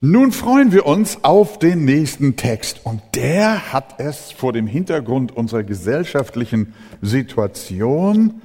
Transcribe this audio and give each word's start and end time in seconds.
Nun 0.00 0.30
freuen 0.30 0.70
wir 0.70 0.86
uns 0.86 1.24
auf 1.24 1.58
den 1.58 1.84
nächsten 1.84 2.36
Text 2.36 2.82
und 2.84 3.02
der 3.16 3.72
hat 3.72 3.98
es 3.98 4.30
vor 4.30 4.52
dem 4.52 4.68
Hintergrund 4.68 5.36
unserer 5.36 5.64
gesellschaftlichen 5.64 6.72
Situation 7.02 8.40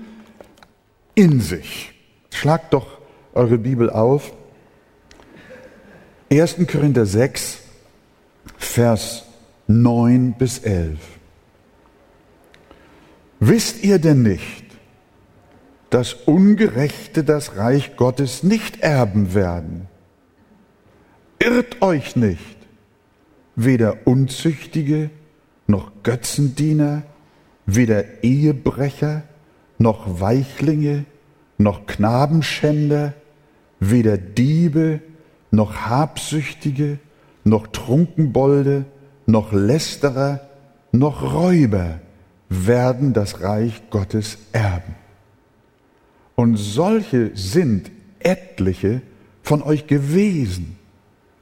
in 1.13 1.41
sich. 1.41 1.93
Schlagt 2.31 2.73
doch 2.73 2.97
eure 3.35 3.59
Bibel 3.59 3.91
auf. 3.91 4.33
1. 6.31 6.55
Korinther 6.71 7.05
6, 7.05 7.59
Vers 8.57 9.25
9 9.67 10.33
bis 10.33 10.57
11. 10.57 10.97
Wisst 13.39 13.83
ihr 13.83 13.99
denn 13.99 14.23
nicht, 14.23 14.65
dass 15.91 16.13
Ungerechte 16.15 17.23
das 17.23 17.57
Reich 17.57 17.95
Gottes 17.95 18.41
nicht 18.41 18.79
erben 18.79 19.35
werden? 19.35 19.87
Irrt 21.43 21.81
euch 21.81 22.15
nicht, 22.15 22.55
weder 23.57 24.07
Unzüchtige 24.07 25.09
noch 25.67 25.91
Götzendiener, 26.01 27.03
weder 27.65 28.23
Ehebrecher 28.23 29.23
noch 29.77 30.21
Weichlinge 30.21 31.03
noch 31.57 31.85
Knabenschänder, 31.85 33.13
weder 33.81 34.17
Diebe 34.17 35.01
noch 35.51 35.75
Habsüchtige 35.75 36.99
noch 37.43 37.67
Trunkenbolde 37.67 38.85
noch 39.25 39.51
Lästerer 39.51 40.47
noch 40.93 41.33
Räuber 41.33 41.99
werden 42.47 43.11
das 43.11 43.41
Reich 43.41 43.81
Gottes 43.89 44.37
erben. 44.53 44.95
Und 46.35 46.55
solche 46.55 47.31
sind 47.35 47.91
etliche 48.19 49.01
von 49.41 49.61
euch 49.61 49.87
gewesen 49.87 50.77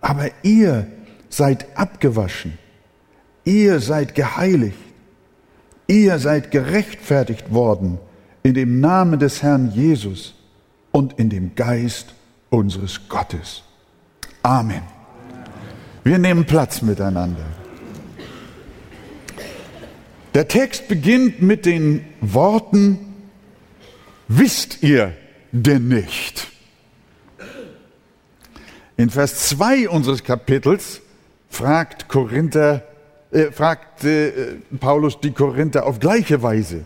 aber 0.02 0.30
ihr 0.44 0.88
seid 1.30 1.78
abgewaschen, 1.78 2.58
ihr 3.46 3.80
seid 3.80 4.16
geheiligt, 4.16 4.78
ihr 5.88 6.20
seid 6.20 6.52
gerechtfertigt 6.52 7.54
worden 7.54 8.00
in 8.44 8.54
dem 8.56 8.80
Namen 8.80 9.20
des 9.20 9.44
Herrn 9.44 9.72
Jesus 9.72 10.34
und 10.92 11.18
in 11.20 11.30
dem 11.30 11.56
Geist 11.56 12.14
unseres 12.50 13.08
Gottes. 13.08 13.64
Amen. 14.44 14.82
Wir 16.04 16.18
nehmen 16.18 16.46
Platz 16.46 16.82
miteinander. 16.82 17.46
Der 20.34 20.48
Text 20.48 20.88
beginnt 20.88 21.42
mit 21.42 21.66
den 21.66 22.06
Worten, 22.22 22.98
wisst 24.28 24.82
ihr 24.82 25.14
denn 25.52 25.90
nicht? 25.90 26.48
In 29.02 29.10
Vers 29.10 29.50
2 29.50 29.90
unseres 29.90 30.24
Kapitels 30.24 31.02
fragt 31.50 32.08
Korinther, 32.08 32.84
äh, 33.32 33.52
fragt 33.52 34.04
äh, 34.04 34.58
Paulus 34.80 35.20
die 35.20 35.32
Korinther 35.32 35.88
auf 35.88 36.00
gleiche 36.00 36.44
Weise. 36.44 36.86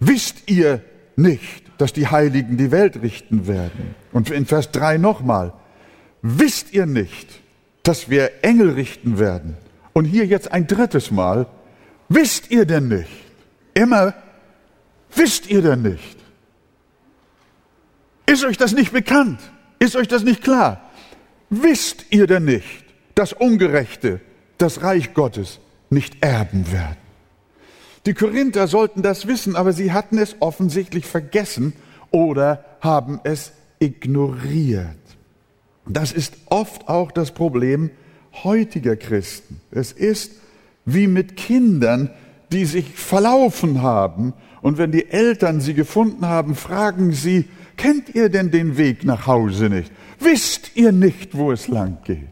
Wisst 0.00 0.50
ihr 0.50 0.80
nicht, 1.14 1.64
dass 1.76 1.92
die 1.92 2.06
Heiligen 2.06 2.56
die 2.56 2.70
Welt 2.70 3.02
richten 3.02 3.46
werden? 3.46 3.94
Und 4.12 4.30
in 4.30 4.46
Vers 4.46 4.70
3 4.70 4.96
nochmal. 4.96 5.52
Wisst 6.22 6.72
ihr 6.72 6.86
nicht, 6.86 7.42
dass 7.82 8.08
wir 8.08 8.30
Engel 8.40 8.70
richten 8.70 9.18
werden? 9.18 9.58
Und 9.92 10.06
hier 10.06 10.24
jetzt 10.24 10.50
ein 10.50 10.66
drittes 10.66 11.10
Mal. 11.10 11.48
Wisst 12.08 12.50
ihr 12.50 12.64
denn 12.64 12.88
nicht? 12.88 13.10
Immer, 13.74 14.14
wisst 15.14 15.50
ihr 15.50 15.60
denn 15.60 15.82
nicht? 15.82 16.21
Ist 18.26 18.44
euch 18.44 18.56
das 18.56 18.72
nicht 18.72 18.92
bekannt? 18.92 19.40
Ist 19.78 19.96
euch 19.96 20.08
das 20.08 20.22
nicht 20.22 20.42
klar? 20.42 20.90
Wisst 21.50 22.06
ihr 22.10 22.26
denn 22.26 22.44
nicht, 22.44 22.84
dass 23.14 23.32
Ungerechte 23.32 24.20
das 24.58 24.82
Reich 24.82 25.12
Gottes 25.12 25.60
nicht 25.90 26.24
erben 26.24 26.70
werden? 26.72 26.96
Die 28.06 28.14
Korinther 28.14 28.66
sollten 28.66 29.02
das 29.02 29.26
wissen, 29.26 29.54
aber 29.54 29.72
sie 29.72 29.92
hatten 29.92 30.18
es 30.18 30.36
offensichtlich 30.40 31.06
vergessen 31.06 31.72
oder 32.10 32.64
haben 32.80 33.20
es 33.24 33.52
ignoriert. 33.78 34.96
Das 35.86 36.12
ist 36.12 36.34
oft 36.46 36.88
auch 36.88 37.12
das 37.12 37.32
Problem 37.32 37.90
heutiger 38.44 38.96
Christen. 38.96 39.60
Es 39.70 39.92
ist 39.92 40.32
wie 40.84 41.06
mit 41.06 41.36
Kindern, 41.36 42.10
die 42.50 42.64
sich 42.64 42.94
verlaufen 42.94 43.82
haben 43.82 44.32
und 44.62 44.78
wenn 44.78 44.92
die 44.92 45.10
Eltern 45.10 45.60
sie 45.60 45.74
gefunden 45.74 46.26
haben, 46.26 46.54
fragen 46.54 47.12
sie, 47.12 47.48
Kennt 47.82 48.14
ihr 48.14 48.28
denn 48.28 48.52
den 48.52 48.76
Weg 48.76 49.02
nach 49.02 49.26
Hause 49.26 49.68
nicht? 49.68 49.90
Wisst 50.20 50.76
ihr 50.76 50.92
nicht, 50.92 51.36
wo 51.36 51.50
es 51.50 51.66
lang 51.66 51.98
geht? 52.04 52.28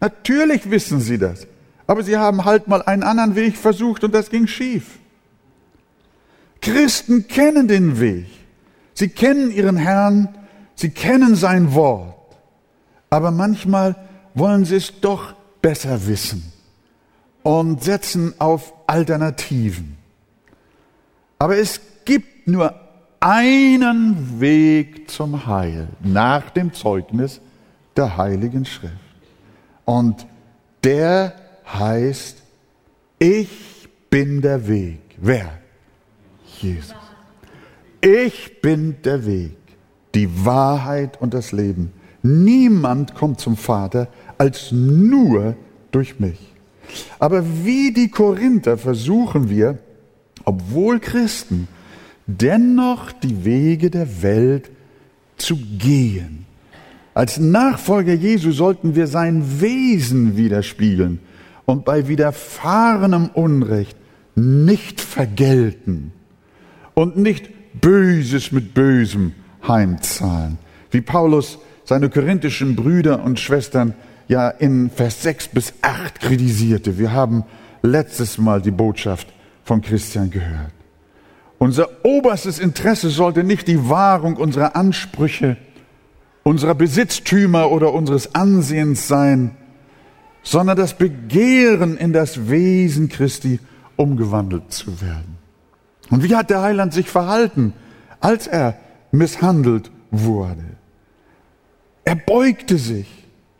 Natürlich 0.00 0.70
wissen 0.70 1.00
sie 1.00 1.18
das, 1.18 1.46
aber 1.86 2.02
sie 2.02 2.16
haben 2.16 2.46
halt 2.46 2.66
mal 2.66 2.80
einen 2.80 3.02
anderen 3.02 3.34
Weg 3.34 3.58
versucht 3.58 4.04
und 4.04 4.14
das 4.14 4.30
ging 4.30 4.46
schief. 4.46 4.98
Christen 6.62 7.28
kennen 7.28 7.68
den 7.68 8.00
Weg. 8.00 8.24
Sie 8.94 9.10
kennen 9.10 9.50
ihren 9.50 9.76
Herrn, 9.76 10.34
sie 10.76 10.88
kennen 10.88 11.36
sein 11.36 11.74
Wort. 11.74 12.14
Aber 13.10 13.32
manchmal 13.32 13.96
wollen 14.32 14.64
sie 14.64 14.76
es 14.76 14.98
doch 15.02 15.34
besser 15.60 16.06
wissen 16.06 16.50
und 17.42 17.84
setzen 17.84 18.32
auf 18.38 18.72
Alternativen. 18.86 19.98
Aber 21.38 21.58
es 21.58 21.82
gibt 22.06 22.48
nur 22.48 22.81
einen 23.22 24.40
Weg 24.40 25.08
zum 25.08 25.46
Heil 25.46 25.86
nach 26.02 26.50
dem 26.50 26.72
Zeugnis 26.72 27.40
der 27.96 28.16
Heiligen 28.16 28.64
Schrift. 28.64 28.94
Und 29.84 30.26
der 30.82 31.34
heißt, 31.72 32.42
ich 33.20 33.88
bin 34.10 34.42
der 34.42 34.66
Weg. 34.66 34.98
Wer? 35.18 35.52
Jesus. 36.60 36.96
Ich 38.00 38.60
bin 38.60 38.96
der 39.04 39.24
Weg, 39.24 39.56
die 40.16 40.44
Wahrheit 40.44 41.20
und 41.20 41.32
das 41.32 41.52
Leben. 41.52 41.92
Niemand 42.22 43.14
kommt 43.14 43.38
zum 43.38 43.56
Vater 43.56 44.08
als 44.36 44.72
nur 44.72 45.54
durch 45.92 46.18
mich. 46.18 46.52
Aber 47.20 47.44
wie 47.64 47.92
die 47.92 48.08
Korinther 48.08 48.76
versuchen 48.76 49.48
wir, 49.48 49.78
obwohl 50.44 50.98
Christen, 50.98 51.68
dennoch 52.26 53.12
die 53.12 53.44
Wege 53.44 53.90
der 53.90 54.22
Welt 54.22 54.70
zu 55.36 55.56
gehen. 55.56 56.46
Als 57.14 57.38
Nachfolger 57.38 58.14
Jesu 58.14 58.52
sollten 58.52 58.94
wir 58.94 59.06
sein 59.06 59.60
Wesen 59.60 60.36
widerspiegeln 60.36 61.18
und 61.66 61.84
bei 61.84 62.08
widerfahrenem 62.08 63.30
Unrecht 63.34 63.96
nicht 64.34 65.00
vergelten 65.00 66.12
und 66.94 67.16
nicht 67.16 67.50
Böses 67.80 68.52
mit 68.52 68.74
Bösem 68.74 69.32
heimzahlen. 69.66 70.58
Wie 70.90 71.00
Paulus 71.00 71.58
seine 71.84 72.08
korinthischen 72.08 72.76
Brüder 72.76 73.22
und 73.24 73.40
Schwestern 73.40 73.94
ja 74.28 74.48
in 74.48 74.90
Vers 74.90 75.22
6 75.22 75.48
bis 75.48 75.74
8 75.82 76.20
kritisierte. 76.20 76.98
Wir 76.98 77.12
haben 77.12 77.44
letztes 77.82 78.38
Mal 78.38 78.62
die 78.62 78.70
Botschaft 78.70 79.28
von 79.64 79.82
Christian 79.82 80.30
gehört. 80.30 80.72
Unser 81.62 81.88
oberstes 82.02 82.58
Interesse 82.58 83.08
sollte 83.08 83.44
nicht 83.44 83.68
die 83.68 83.88
Wahrung 83.88 84.34
unserer 84.34 84.74
Ansprüche, 84.74 85.56
unserer 86.42 86.74
Besitztümer 86.74 87.70
oder 87.70 87.92
unseres 87.92 88.34
Ansehens 88.34 89.06
sein, 89.06 89.52
sondern 90.42 90.76
das 90.76 90.98
Begehren 90.98 91.96
in 91.96 92.12
das 92.12 92.48
Wesen 92.48 93.08
Christi 93.08 93.60
umgewandelt 93.94 94.72
zu 94.72 95.00
werden. 95.00 95.38
Und 96.10 96.24
wie 96.24 96.34
hat 96.34 96.50
der 96.50 96.62
Heiland 96.62 96.92
sich 96.92 97.08
verhalten, 97.08 97.74
als 98.18 98.48
er 98.48 98.74
misshandelt 99.12 99.92
wurde? 100.10 100.64
Er 102.04 102.16
beugte 102.16 102.76
sich 102.76 103.06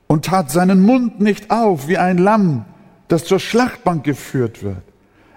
und 0.09 0.25
tat 0.25 0.51
seinen 0.51 0.81
Mund 0.81 1.21
nicht 1.21 1.53
auf 1.53 1.87
wie 1.87 1.99
ein 1.99 2.19
Lamm, 2.19 2.65
das 3.07 3.27
zur 3.27 3.39
Schlachtbank 3.39 4.03
geführt 4.03 4.65
wird. 4.65 4.83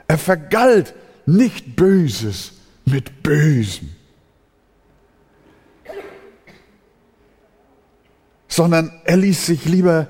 Er 0.07 0.17
vergalt 0.17 0.95
nicht 1.27 1.75
Böses 1.75 2.54
mit 2.85 3.23
Bösem, 3.23 3.89
sondern 8.47 8.91
er 9.03 9.17
ließ 9.17 9.45
sich 9.45 9.65
lieber 9.65 10.07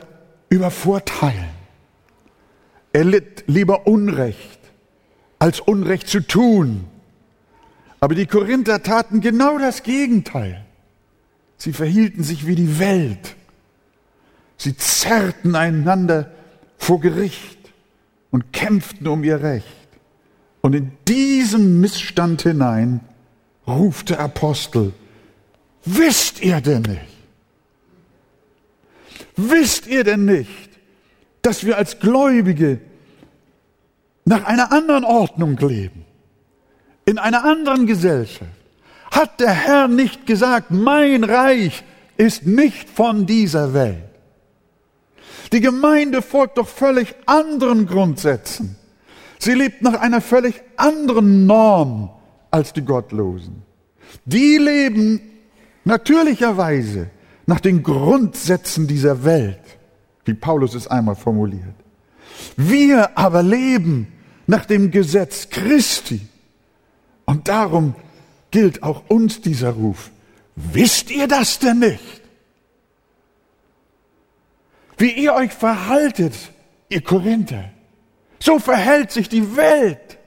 übervorteilen. 0.49 1.49
Er 2.93 3.03
litt 3.03 3.43
lieber 3.47 3.87
Unrecht, 3.87 4.59
als 5.39 5.59
Unrecht 5.59 6.07
zu 6.07 6.21
tun. 6.21 6.85
Aber 7.99 8.15
die 8.15 8.25
Korinther 8.25 8.83
taten 8.83 9.19
genau 9.19 9.57
das 9.57 9.83
Gegenteil. 9.83 10.65
Sie 11.57 11.73
verhielten 11.73 12.23
sich 12.23 12.45
wie 12.45 12.55
die 12.55 12.79
Welt. 12.79 13.35
Sie 14.57 14.77
zerrten 14.77 15.55
einander 15.55 16.31
vor 16.77 16.99
Gericht 16.99 17.57
und 18.31 18.53
kämpften 18.53 19.07
um 19.07 19.23
ihr 19.23 19.41
Recht. 19.41 19.84
Und 20.65 20.73
in 20.73 20.91
diesem 21.07 21.79
Missstand 21.79 22.41
hinein 22.41 23.01
ruft 23.67 24.09
der 24.09 24.19
Apostel, 24.19 24.93
wisst 25.85 26.41
ihr 26.41 26.59
denn 26.59 26.81
nicht? 26.81 27.17
Wisst 29.35 29.85
ihr 29.85 30.03
denn 30.03 30.25
nicht, 30.25 30.71
dass 31.43 31.67
wir 31.67 31.77
als 31.77 31.99
Gläubige 31.99 32.79
nach 34.23 34.45
einer 34.45 34.71
anderen 34.71 35.03
Ordnung 35.03 35.55
leben, 35.57 36.03
in 37.05 37.19
einer 37.19 37.43
anderen 37.43 37.85
Gesellschaft? 37.85 38.49
Hat 39.11 39.39
der 39.39 39.53
Herr 39.53 39.87
nicht 39.87 40.25
gesagt, 40.25 40.71
mein 40.71 41.23
Reich 41.23 41.83
ist 42.17 42.47
nicht 42.47 42.89
von 42.89 43.27
dieser 43.27 43.75
Welt? 43.75 44.01
Die 45.51 45.61
Gemeinde 45.61 46.23
folgt 46.23 46.57
doch 46.57 46.67
völlig 46.67 47.13
anderen 47.27 47.85
Grundsätzen. 47.85 48.77
Sie 49.39 49.53
lebt 49.53 49.81
nach 49.81 49.99
einer 49.99 50.21
völlig 50.21 50.61
anderen 50.77 51.45
Norm 51.45 52.09
als 52.51 52.73
die 52.73 52.83
Gottlosen. 52.83 53.63
Die 54.25 54.57
leben 54.57 55.21
natürlicherweise 55.83 57.09
nach 57.45 57.59
den 57.59 57.83
Grundsätzen 57.83 58.87
dieser 58.87 59.23
Welt, 59.23 59.61
wie 60.25 60.33
Paulus 60.33 60.73
es 60.73 60.87
einmal 60.87 61.15
formuliert. 61.15 61.75
Wir 62.57 63.17
aber 63.17 63.43
leben 63.43 64.07
nach 64.47 64.65
dem 64.65 64.91
Gesetz 64.91 65.49
Christi. 65.49 66.21
Und 67.25 67.47
darum 67.47 67.95
gilt 68.51 68.83
auch 68.83 69.09
uns 69.09 69.41
dieser 69.41 69.71
Ruf. 69.71 70.11
Wisst 70.55 71.11
ihr 71.11 71.27
das 71.27 71.59
denn 71.59 71.79
nicht? 71.79 72.21
Wie 74.97 75.11
ihr 75.11 75.33
euch 75.33 75.51
verhaltet, 75.51 76.33
ihr 76.87 77.01
Korinther, 77.01 77.71
so 78.45 78.59
verhält 78.59 79.11
sich 79.11 79.27
die 79.27 79.55
Welt. 79.57 80.19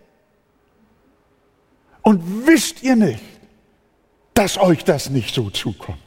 Und 2.02 2.46
wisst 2.46 2.82
ihr 2.82 2.96
nicht, 2.96 3.22
dass 4.34 4.58
euch 4.58 4.84
das 4.84 5.10
nicht 5.10 5.34
so 5.34 5.50
zukommt? 5.50 5.98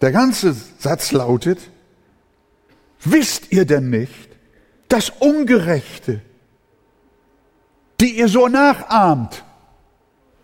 Der 0.00 0.12
ganze 0.12 0.54
Satz 0.78 1.12
lautet, 1.12 1.58
wisst 3.00 3.52
ihr 3.52 3.64
denn 3.64 3.88
nicht, 3.88 4.28
dass 4.88 5.08
Ungerechte, 5.08 6.20
die 8.00 8.18
ihr 8.18 8.28
so 8.28 8.48
nachahmt, 8.48 9.44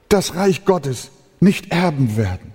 das 0.09 0.35
Reich 0.35 0.65
Gottes 0.65 1.11
nicht 1.41 1.73
erben 1.73 2.17
werden? 2.17 2.53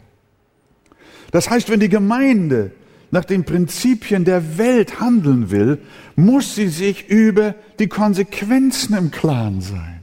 Das 1.32 1.50
heißt, 1.50 1.70
wenn 1.70 1.80
die 1.80 1.90
Gemeinde 1.90 2.72
nach 3.12 3.25
den 3.25 3.46
Prinzipien 3.46 4.25
der 4.25 4.57
Welt 4.57 5.00
handeln 5.00 5.52
will, 5.52 5.80
muss 6.16 6.56
sie 6.56 6.68
sich 6.68 7.10
über 7.10 7.56
die 7.80 7.88
Konsequenzen 7.88 8.96
im 8.96 9.12
Klaren 9.12 9.62
sein. 9.62 10.02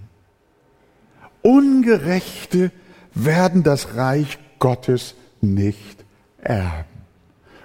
Ungerechte 1.43 2.71
werden 3.15 3.63
das 3.63 3.97
Reich 3.97 4.39
Gottes 4.59 5.15
nicht 5.41 6.05
erben. 6.39 6.89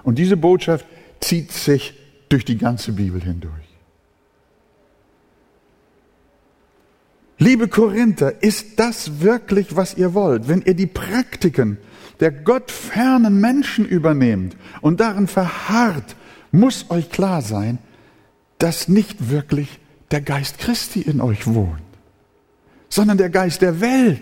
Und 0.04 0.18
diese 0.18 0.38
Botschaft 0.38 0.86
zieht 1.20 1.52
sich 1.52 1.94
durch 2.30 2.46
die 2.46 2.58
ganze 2.58 2.92
Bibel 2.92 3.22
hindurch. 3.22 3.54
Liebe 7.40 7.68
Korinther, 7.68 8.42
ist 8.42 8.80
das 8.80 9.22
wirklich, 9.22 9.76
was 9.76 9.96
ihr 9.96 10.14
wollt? 10.14 10.48
Wenn 10.48 10.64
ihr 10.64 10.74
die 10.74 10.88
Praktiken 10.88 11.78
der 12.20 12.32
gottfernen 12.32 13.40
Menschen 13.40 13.86
übernehmt 13.86 14.56
und 14.82 15.00
darin 15.00 15.28
verharrt, 15.28 16.16
muss 16.52 16.90
euch 16.90 17.10
klar 17.10 17.42
sein, 17.42 17.78
dass 18.58 18.88
nicht 18.88 19.30
wirklich 19.30 19.80
der 20.12 20.22
Geist 20.22 20.58
Christi 20.60 21.02
in 21.02 21.22
euch 21.22 21.46
wohnt, 21.48 21.82
sondern 22.90 23.18
der 23.18 23.30
Geist 23.30 23.62
der 23.62 23.82
Welt. 23.82 24.22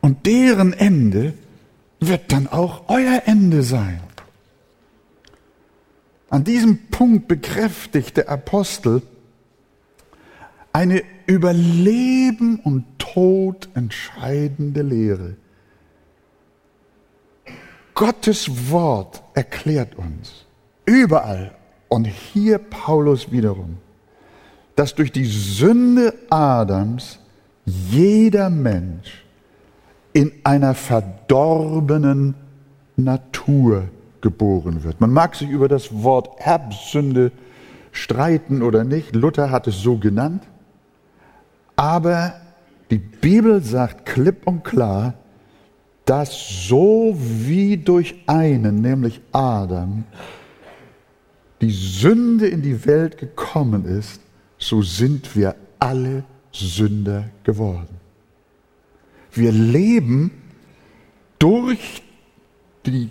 Und 0.00 0.26
deren 0.26 0.72
Ende 0.72 1.34
wird 2.00 2.32
dann 2.32 2.46
auch 2.46 2.88
euer 2.88 3.22
Ende 3.26 3.62
sein. 3.62 4.00
An 6.30 6.44
diesem 6.44 6.86
Punkt 6.88 7.28
bekräftigt 7.28 8.16
der 8.16 8.28
Apostel 8.28 9.02
eine 10.72 11.02
über 11.26 11.52
Leben 11.52 12.58
und 12.58 12.84
Tod 12.98 13.68
entscheidende 13.74 14.82
Lehre. 14.82 15.36
Gottes 17.94 18.70
Wort 18.70 19.22
erklärt 19.34 19.96
uns 19.96 20.46
überall 20.84 21.52
und 21.88 22.06
hier 22.06 22.58
Paulus 22.58 23.30
wiederum, 23.30 23.78
dass 24.74 24.94
durch 24.94 25.12
die 25.12 25.26
Sünde 25.26 26.14
Adams 26.28 27.20
jeder 27.64 28.50
Mensch 28.50 29.24
in 30.12 30.32
einer 30.42 30.74
verdorbenen 30.74 32.34
Natur 32.96 33.88
geboren 34.20 34.82
wird. 34.82 35.00
Man 35.00 35.10
mag 35.12 35.34
sich 35.36 35.48
über 35.48 35.68
das 35.68 36.02
Wort 36.02 36.40
Erbsünde 36.40 37.30
streiten 37.92 38.62
oder 38.62 38.84
nicht. 38.84 39.14
Luther 39.14 39.50
hat 39.50 39.66
es 39.66 39.80
so 39.80 39.98
genannt. 39.98 40.42
Aber 41.76 42.34
die 42.90 42.98
Bibel 42.98 43.62
sagt 43.62 44.06
klipp 44.06 44.46
und 44.46 44.64
klar, 44.64 45.14
dass 46.04 46.66
so 46.68 47.16
wie 47.18 47.76
durch 47.76 48.14
einen, 48.26 48.80
nämlich 48.80 49.20
Adam, 49.32 50.04
die 51.60 51.70
Sünde 51.70 52.46
in 52.46 52.62
die 52.62 52.84
Welt 52.84 53.16
gekommen 53.18 53.84
ist, 53.84 54.20
so 54.58 54.82
sind 54.82 55.34
wir 55.34 55.56
alle 55.78 56.24
Sünder 56.52 57.30
geworden. 57.42 58.00
Wir 59.32 59.50
leben 59.50 60.30
durch 61.38 62.02
die 62.86 63.10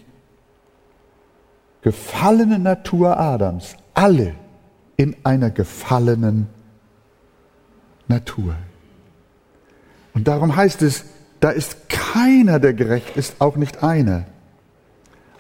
gefallene 1.82 2.60
Natur 2.60 3.20
Adams, 3.20 3.76
alle 3.94 4.36
in 4.98 5.16
einer 5.24 5.50
gefallenen 5.50 6.48
Natur. 8.08 8.56
Und 10.14 10.28
darum 10.28 10.56
heißt 10.56 10.82
es, 10.84 11.06
da 11.40 11.50
ist 11.50 11.83
keiner, 12.14 12.60
der 12.60 12.74
gerecht 12.74 13.18
ist, 13.18 13.36
auch 13.40 13.56
nicht 13.56 13.82
einer. 13.84 14.26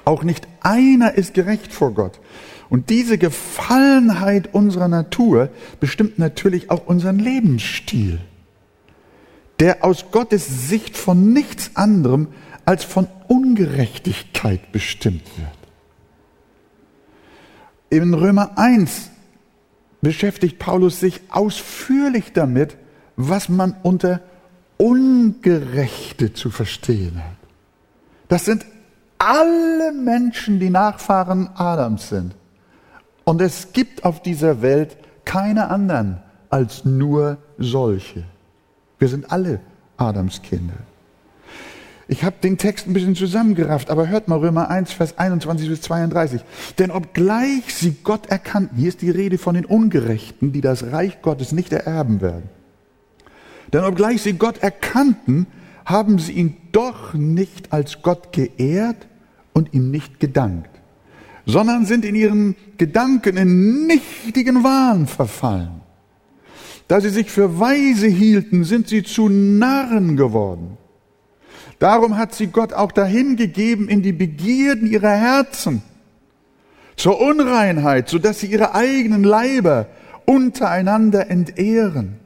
Auch 0.05 0.23
nicht 0.23 0.47
einer 0.61 1.13
ist 1.13 1.35
gerecht 1.35 1.71
vor 1.71 1.93
Gott. 1.93 2.19
Und 2.69 2.89
diese 2.89 3.19
Gefallenheit 3.19 4.53
unserer 4.53 4.87
Natur 4.87 5.49
bestimmt 5.79 6.17
natürlich 6.17 6.71
auch 6.71 6.87
unseren 6.87 7.19
Lebensstil, 7.19 8.19
der 9.59 9.83
aus 9.83 10.05
Gottes 10.11 10.67
Sicht 10.67 10.97
von 10.97 11.31
nichts 11.31 11.75
anderem 11.75 12.29
als 12.65 12.83
von 12.83 13.07
Ungerechtigkeit 13.27 14.71
bestimmt 14.71 15.23
wird. 15.37 15.49
In 17.91 18.15
Römer 18.15 18.57
1 18.57 19.11
beschäftigt 20.01 20.57
Paulus 20.57 20.99
sich 20.99 21.21
ausführlich 21.29 22.33
damit, 22.33 22.77
was 23.15 23.47
man 23.47 23.75
unter 23.83 24.21
Ungerechte 24.83 26.33
zu 26.33 26.49
verstehen 26.49 27.15
hat. 27.17 27.37
Das 28.27 28.43
sind 28.43 28.65
alle 29.17 29.93
Menschen, 29.93 30.59
die 30.59 30.69
Nachfahren 30.69 31.49
Adams 31.55 32.09
sind. 32.09 32.35
Und 33.23 33.41
es 33.41 33.71
gibt 33.71 34.03
auf 34.03 34.21
dieser 34.21 34.61
Welt 34.61 34.97
keine 35.23 35.69
anderen 35.69 36.17
als 36.49 36.83
nur 36.83 37.37
solche. 37.57 38.25
Wir 38.99 39.07
sind 39.07 39.31
alle 39.31 39.61
Adams 39.95 40.41
Kinder. 40.41 40.73
Ich 42.09 42.25
habe 42.25 42.35
den 42.43 42.57
Text 42.57 42.85
ein 42.85 42.91
bisschen 42.91 43.15
zusammengerafft, 43.15 43.89
aber 43.89 44.09
hört 44.09 44.27
mal 44.27 44.39
Römer 44.39 44.69
1, 44.69 44.91
Vers 44.91 45.17
21 45.17 45.69
bis 45.69 45.79
32. 45.79 46.41
Denn 46.77 46.91
obgleich 46.91 47.73
sie 47.73 47.95
Gott 48.03 48.25
erkannten, 48.25 48.77
hier 48.77 48.89
ist 48.89 49.01
die 49.01 49.11
Rede 49.11 49.37
von 49.37 49.55
den 49.55 49.63
Ungerechten, 49.63 50.51
die 50.51 50.59
das 50.59 50.91
Reich 50.91 51.21
Gottes 51.21 51.53
nicht 51.53 51.71
ererben 51.71 52.19
werden. 52.19 52.49
Denn 53.73 53.83
obgleich 53.83 54.21
sie 54.21 54.33
Gott 54.33 54.59
erkannten, 54.59 55.47
haben 55.83 56.19
sie 56.19 56.33
ihn 56.33 56.55
doch 56.71 57.13
nicht 57.13 57.73
als 57.73 58.03
Gott 58.03 58.31
geehrt 58.31 59.07
und 59.51 59.73
ihm 59.73 59.91
nicht 59.91 60.19
gedankt, 60.19 60.69
sondern 61.45 61.85
sind 61.85 62.05
in 62.05 62.15
ihren 62.15 62.55
Gedanken 62.77 63.35
in 63.35 63.87
nichtigen 63.87 64.63
Wahn 64.63 65.07
verfallen. 65.07 65.81
Da 66.87 67.01
sie 67.01 67.09
sich 67.09 67.31
für 67.31 67.59
weise 67.59 68.07
hielten, 68.07 68.63
sind 68.63 68.87
sie 68.87 69.03
zu 69.03 69.27
Narren 69.29 70.15
geworden. 70.15 70.77
Darum 71.79 72.17
hat 72.17 72.33
sie 72.35 72.47
Gott 72.47 72.73
auch 72.73 72.91
dahingegeben 72.91 73.89
in 73.89 74.03
die 74.03 74.13
Begierden 74.13 74.89
ihrer 74.89 75.15
Herzen, 75.15 75.81
zur 76.95 77.19
Unreinheit, 77.19 78.07
so 78.07 78.19
dass 78.19 78.39
sie 78.39 78.47
ihre 78.47 78.75
eigenen 78.75 79.23
Leiber 79.23 79.87
untereinander 80.25 81.29
entehren. 81.29 82.22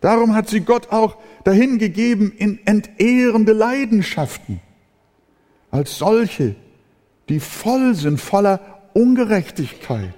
Darum 0.00 0.34
hat 0.34 0.48
sie 0.48 0.60
Gott 0.60 0.90
auch 0.90 1.16
dahingegeben 1.44 2.32
in 2.32 2.60
entehrende 2.66 3.52
Leidenschaften, 3.52 4.60
als 5.70 5.98
solche, 5.98 6.54
die 7.28 7.40
voll 7.40 7.94
sind 7.94 8.20
voller 8.20 8.60
Ungerechtigkeit, 8.94 10.14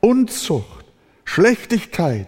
Unzucht, 0.00 0.84
Schlechtigkeit, 1.24 2.26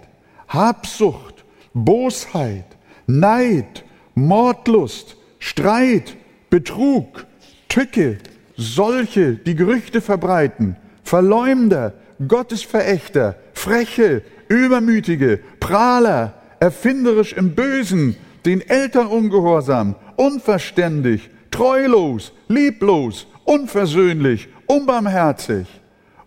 Habsucht, 0.49 1.45
Bosheit, 1.75 2.65
Neid, 3.07 3.85
Mordlust, 4.15 5.17
Streit, 5.39 6.17
Betrug, 6.49 7.27
Tücke, 7.69 8.19
solche, 8.57 9.35
die 9.35 9.55
Gerüchte 9.55 10.01
verbreiten, 10.01 10.77
Verleumder, 11.05 11.93
Gottesverächter, 12.27 13.37
Freche, 13.53 14.23
Übermütige, 14.49 15.41
Prahler, 15.61 16.35
erfinderisch 16.61 17.33
im 17.33 17.55
Bösen, 17.55 18.17
den 18.45 18.61
Eltern 18.61 19.09
ungehorsam, 19.09 19.97
unverständig, 20.17 21.31
treulos, 21.51 22.33
lieblos, 22.49 23.27
unversöhnlich, 23.45 24.49
unbarmherzig, 24.67 25.67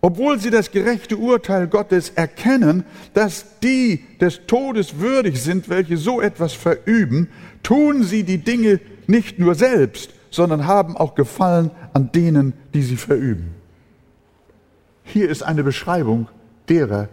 obwohl 0.00 0.38
sie 0.38 0.50
das 0.50 0.70
gerechte 0.70 1.16
Urteil 1.16 1.66
Gottes 1.66 2.10
erkennen, 2.10 2.84
dass 3.14 3.58
die 3.60 4.04
des 4.20 4.40
Todes 4.46 4.98
würdig 4.98 5.40
sind, 5.42 5.68
welche 5.68 5.96
so 5.96 6.20
etwas 6.20 6.52
verüben, 6.52 7.28
tun 7.62 8.02
sie 8.02 8.22
die 8.22 8.38
Dinge 8.38 8.80
nicht 9.06 9.38
nur 9.38 9.54
selbst, 9.54 10.10
sondern 10.30 10.66
haben 10.66 10.96
auch 10.96 11.14
Gefallen 11.14 11.70
an 11.92 12.12
denen, 12.12 12.54
die 12.72 12.82
sie 12.82 12.96
verüben. 12.96 13.54
Hier 15.04 15.28
ist 15.28 15.42
eine 15.42 15.64
Beschreibung 15.64 16.28
derer, 16.68 17.08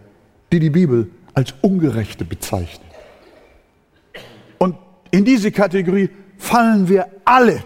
die 0.52 0.60
die 0.60 0.70
Bibel 0.70 1.10
als 1.34 1.54
Ungerechte 1.60 2.24
bezeichnet. 2.24 2.87
In 5.10 5.24
diese 5.24 5.50
Kategorie 5.50 6.10
fallen 6.36 6.88
wir 6.88 7.08
alle. 7.24 7.64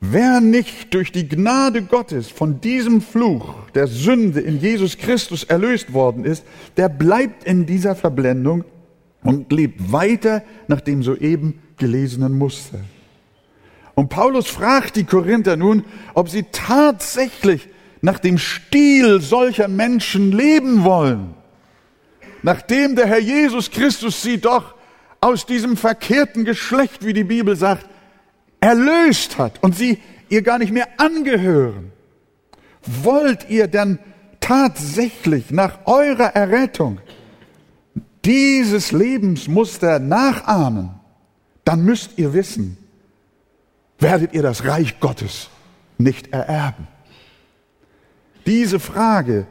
Wer 0.00 0.40
nicht 0.40 0.92
durch 0.94 1.10
die 1.10 1.28
Gnade 1.28 1.82
Gottes 1.82 2.28
von 2.28 2.60
diesem 2.60 3.00
Fluch 3.00 3.54
der 3.74 3.86
Sünde 3.86 4.40
in 4.40 4.60
Jesus 4.60 4.98
Christus 4.98 5.44
erlöst 5.44 5.92
worden 5.92 6.24
ist, 6.24 6.44
der 6.76 6.88
bleibt 6.88 7.44
in 7.44 7.66
dieser 7.66 7.96
Verblendung 7.96 8.64
und 9.24 9.50
lebt 9.50 9.90
weiter 9.92 10.42
nach 10.68 10.80
dem 10.80 11.02
soeben 11.02 11.60
gelesenen 11.78 12.36
Muster. 12.38 12.78
Und 13.94 14.10
Paulus 14.10 14.46
fragt 14.46 14.96
die 14.96 15.04
Korinther 15.04 15.56
nun, 15.56 15.84
ob 16.14 16.28
sie 16.28 16.44
tatsächlich 16.52 17.68
nach 18.02 18.18
dem 18.18 18.38
Stil 18.38 19.20
solcher 19.22 19.68
Menschen 19.68 20.30
leben 20.30 20.84
wollen, 20.84 21.34
nachdem 22.46 22.94
der 22.94 23.06
Herr 23.06 23.18
Jesus 23.18 23.72
Christus 23.72 24.22
sie 24.22 24.38
doch 24.38 24.76
aus 25.20 25.46
diesem 25.46 25.76
verkehrten 25.76 26.44
Geschlecht, 26.44 27.04
wie 27.04 27.12
die 27.12 27.24
Bibel 27.24 27.56
sagt, 27.56 27.86
erlöst 28.60 29.36
hat 29.36 29.60
und 29.64 29.74
sie 29.74 29.98
ihr 30.28 30.42
gar 30.42 30.58
nicht 30.60 30.72
mehr 30.72 30.86
angehören. 30.96 31.90
Wollt 33.02 33.50
ihr 33.50 33.66
denn 33.66 33.98
tatsächlich 34.38 35.50
nach 35.50 35.86
eurer 35.86 36.36
Errettung 36.36 37.00
dieses 38.24 38.92
Lebensmuster 38.92 39.98
nachahmen, 39.98 40.90
dann 41.64 41.84
müsst 41.84 42.16
ihr 42.16 42.32
wissen, 42.32 42.78
werdet 43.98 44.34
ihr 44.34 44.42
das 44.42 44.64
Reich 44.64 45.00
Gottes 45.00 45.50
nicht 45.98 46.32
ererben. 46.32 46.86
Diese 48.46 48.78
Frage 48.78 49.48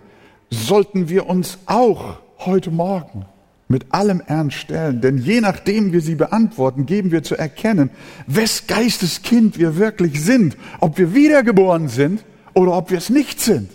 sollten 0.49 1.09
wir 1.09 1.27
uns 1.27 1.57
auch 1.65 2.19
heute 2.45 2.71
Morgen 2.71 3.25
mit 3.67 3.93
allem 3.93 4.21
Ernst 4.21 4.57
stellen, 4.57 5.01
denn 5.01 5.17
je 5.17 5.41
nachdem 5.41 5.91
wir 5.91 6.01
sie 6.01 6.15
beantworten, 6.15 6.85
geben 6.85 7.11
wir 7.11 7.23
zu 7.23 7.35
erkennen, 7.35 7.89
wes 8.27 8.67
Geistes 8.67 9.23
Kind 9.23 9.57
wir 9.57 9.77
wirklich 9.77 10.21
sind, 10.21 10.55
ob 10.79 10.97
wir 10.97 11.15
wiedergeboren 11.15 11.87
sind 11.87 12.23
oder 12.53 12.77
ob 12.77 12.91
wir 12.91 12.99
es 12.99 13.09
nicht 13.09 13.41
sind. 13.41 13.69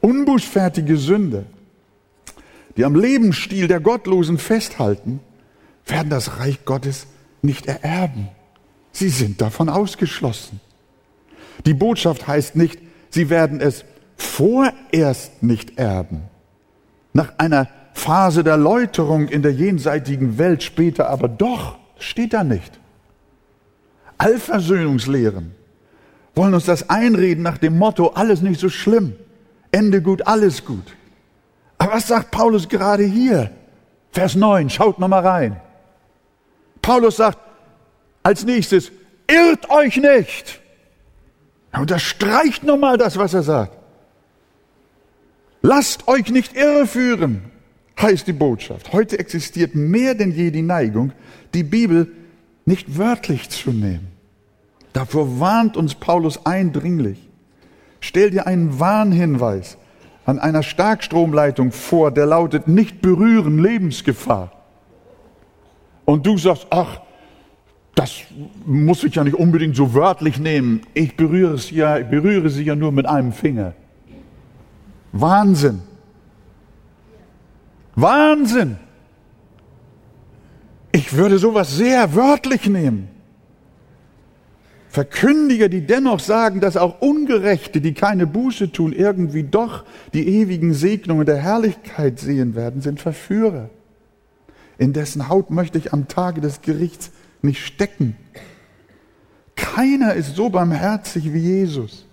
Unbußfertige 0.00 0.96
Sünde, 0.96 1.46
die 2.76 2.84
am 2.84 2.94
Lebensstil 2.94 3.68
der 3.68 3.80
Gottlosen 3.80 4.38
festhalten, 4.38 5.20
werden 5.86 6.10
das 6.10 6.38
Reich 6.38 6.64
Gottes 6.64 7.06
nicht 7.42 7.66
ererben. 7.66 8.28
Sie 8.92 9.10
sind 9.10 9.40
davon 9.40 9.68
ausgeschlossen. 9.68 10.60
Die 11.66 11.74
Botschaft 11.74 12.26
heißt 12.26 12.56
nicht, 12.56 12.80
sie 13.10 13.28
werden 13.30 13.60
es 13.60 13.84
vorerst 14.16 15.42
nicht 15.42 15.78
erben. 15.78 16.22
Nach 17.16 17.32
einer 17.38 17.66
Phase 17.94 18.44
der 18.44 18.58
Läuterung 18.58 19.28
in 19.28 19.40
der 19.40 19.54
jenseitigen 19.54 20.36
Welt 20.36 20.62
später 20.62 21.08
aber 21.08 21.28
doch, 21.28 21.78
steht 21.98 22.34
da 22.34 22.44
nicht. 22.44 22.78
Allversöhnungslehren 24.18 25.54
wollen 26.34 26.52
uns 26.52 26.66
das 26.66 26.90
einreden 26.90 27.42
nach 27.42 27.56
dem 27.56 27.78
Motto, 27.78 28.08
alles 28.08 28.42
nicht 28.42 28.60
so 28.60 28.68
schlimm, 28.68 29.14
Ende 29.72 30.02
gut, 30.02 30.26
alles 30.26 30.66
gut. 30.66 30.94
Aber 31.78 31.94
was 31.94 32.06
sagt 32.06 32.32
Paulus 32.32 32.68
gerade 32.68 33.04
hier? 33.04 33.50
Vers 34.12 34.34
9, 34.34 34.68
schaut 34.68 34.98
nochmal 34.98 35.26
rein. 35.26 35.60
Paulus 36.82 37.16
sagt 37.16 37.38
als 38.22 38.44
nächstes, 38.44 38.92
irrt 39.26 39.70
euch 39.70 39.96
nicht. 39.96 40.60
Er 41.72 41.80
unterstreicht 41.80 42.62
nochmal 42.62 42.98
das, 42.98 43.16
was 43.16 43.32
er 43.32 43.42
sagt. 43.42 43.75
Lasst 45.66 46.06
euch 46.06 46.30
nicht 46.30 46.56
irreführen 46.56 47.42
heißt 48.00 48.28
die 48.28 48.32
Botschaft. 48.32 48.92
Heute 48.92 49.18
existiert 49.18 49.74
mehr 49.74 50.14
denn 50.14 50.30
je 50.30 50.52
die 50.52 50.62
Neigung, 50.62 51.10
die 51.54 51.64
Bibel 51.64 52.06
nicht 52.66 52.98
wörtlich 52.98 53.50
zu 53.50 53.72
nehmen. 53.72 54.06
Davor 54.92 55.40
warnt 55.40 55.76
uns 55.76 55.96
Paulus 55.96 56.46
eindringlich. 56.46 57.18
Stell 57.98 58.30
dir 58.30 58.46
einen 58.46 58.78
Warnhinweis 58.78 59.76
an 60.24 60.38
einer 60.38 60.62
Starkstromleitung 60.62 61.72
vor, 61.72 62.12
der 62.12 62.26
lautet 62.26 62.68
nicht 62.68 63.02
berühren, 63.02 63.58
Lebensgefahr. 63.58 64.52
Und 66.04 66.26
du 66.26 66.38
sagst, 66.38 66.68
ach, 66.70 67.00
das 67.96 68.20
muss 68.64 69.02
ich 69.02 69.16
ja 69.16 69.24
nicht 69.24 69.34
unbedingt 69.34 69.74
so 69.74 69.94
wörtlich 69.94 70.38
nehmen. 70.38 70.82
Ich 70.94 71.16
berühre, 71.16 71.54
es 71.54 71.72
ja, 71.72 71.98
ich 71.98 72.06
berühre 72.06 72.50
sie 72.50 72.62
ja 72.62 72.76
nur 72.76 72.92
mit 72.92 73.06
einem 73.06 73.32
Finger. 73.32 73.74
Wahnsinn. 75.12 75.82
Wahnsinn! 77.94 78.76
Ich 80.92 81.14
würde 81.14 81.38
sowas 81.38 81.76
sehr 81.76 82.14
wörtlich 82.14 82.68
nehmen. 82.68 83.08
Verkündiger, 84.88 85.68
die 85.68 85.86
dennoch 85.86 86.20
sagen, 86.20 86.60
dass 86.60 86.78
auch 86.78 87.02
Ungerechte, 87.02 87.82
die 87.82 87.92
keine 87.92 88.26
Buße 88.26 88.72
tun, 88.72 88.94
irgendwie 88.94 89.42
doch 89.42 89.84
die 90.14 90.26
ewigen 90.26 90.72
Segnungen 90.72 91.26
der 91.26 91.36
Herrlichkeit 91.36 92.18
sehen 92.18 92.54
werden, 92.54 92.80
sind 92.80 92.98
Verführer. 92.98 93.68
In 94.78 94.94
dessen 94.94 95.28
Haut 95.28 95.50
möchte 95.50 95.76
ich 95.76 95.92
am 95.92 96.08
Tage 96.08 96.40
des 96.40 96.62
Gerichts 96.62 97.10
nicht 97.42 97.64
stecken. 97.64 98.16
Keiner 99.54 100.14
ist 100.14 100.34
so 100.34 100.48
barmherzig 100.48 101.32
wie 101.34 101.40
Jesus. 101.40 102.05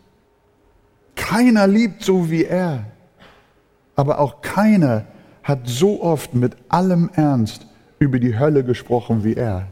Keiner 1.16 1.68
liebt 1.68 2.04
so 2.04 2.30
wie 2.30 2.46
er. 2.46 2.86
Aber 3.96 4.20
auch 4.20 4.42
keiner 4.42 5.06
hat 5.44 5.68
so 5.68 6.02
oft 6.02 6.34
mit 6.34 6.56
allem 6.70 7.10
Ernst 7.14 7.68
über 8.00 8.20
die 8.20 8.38
Hölle 8.38 8.64
gesprochen 8.64 9.24
wie 9.24 9.36
er. 9.36 9.68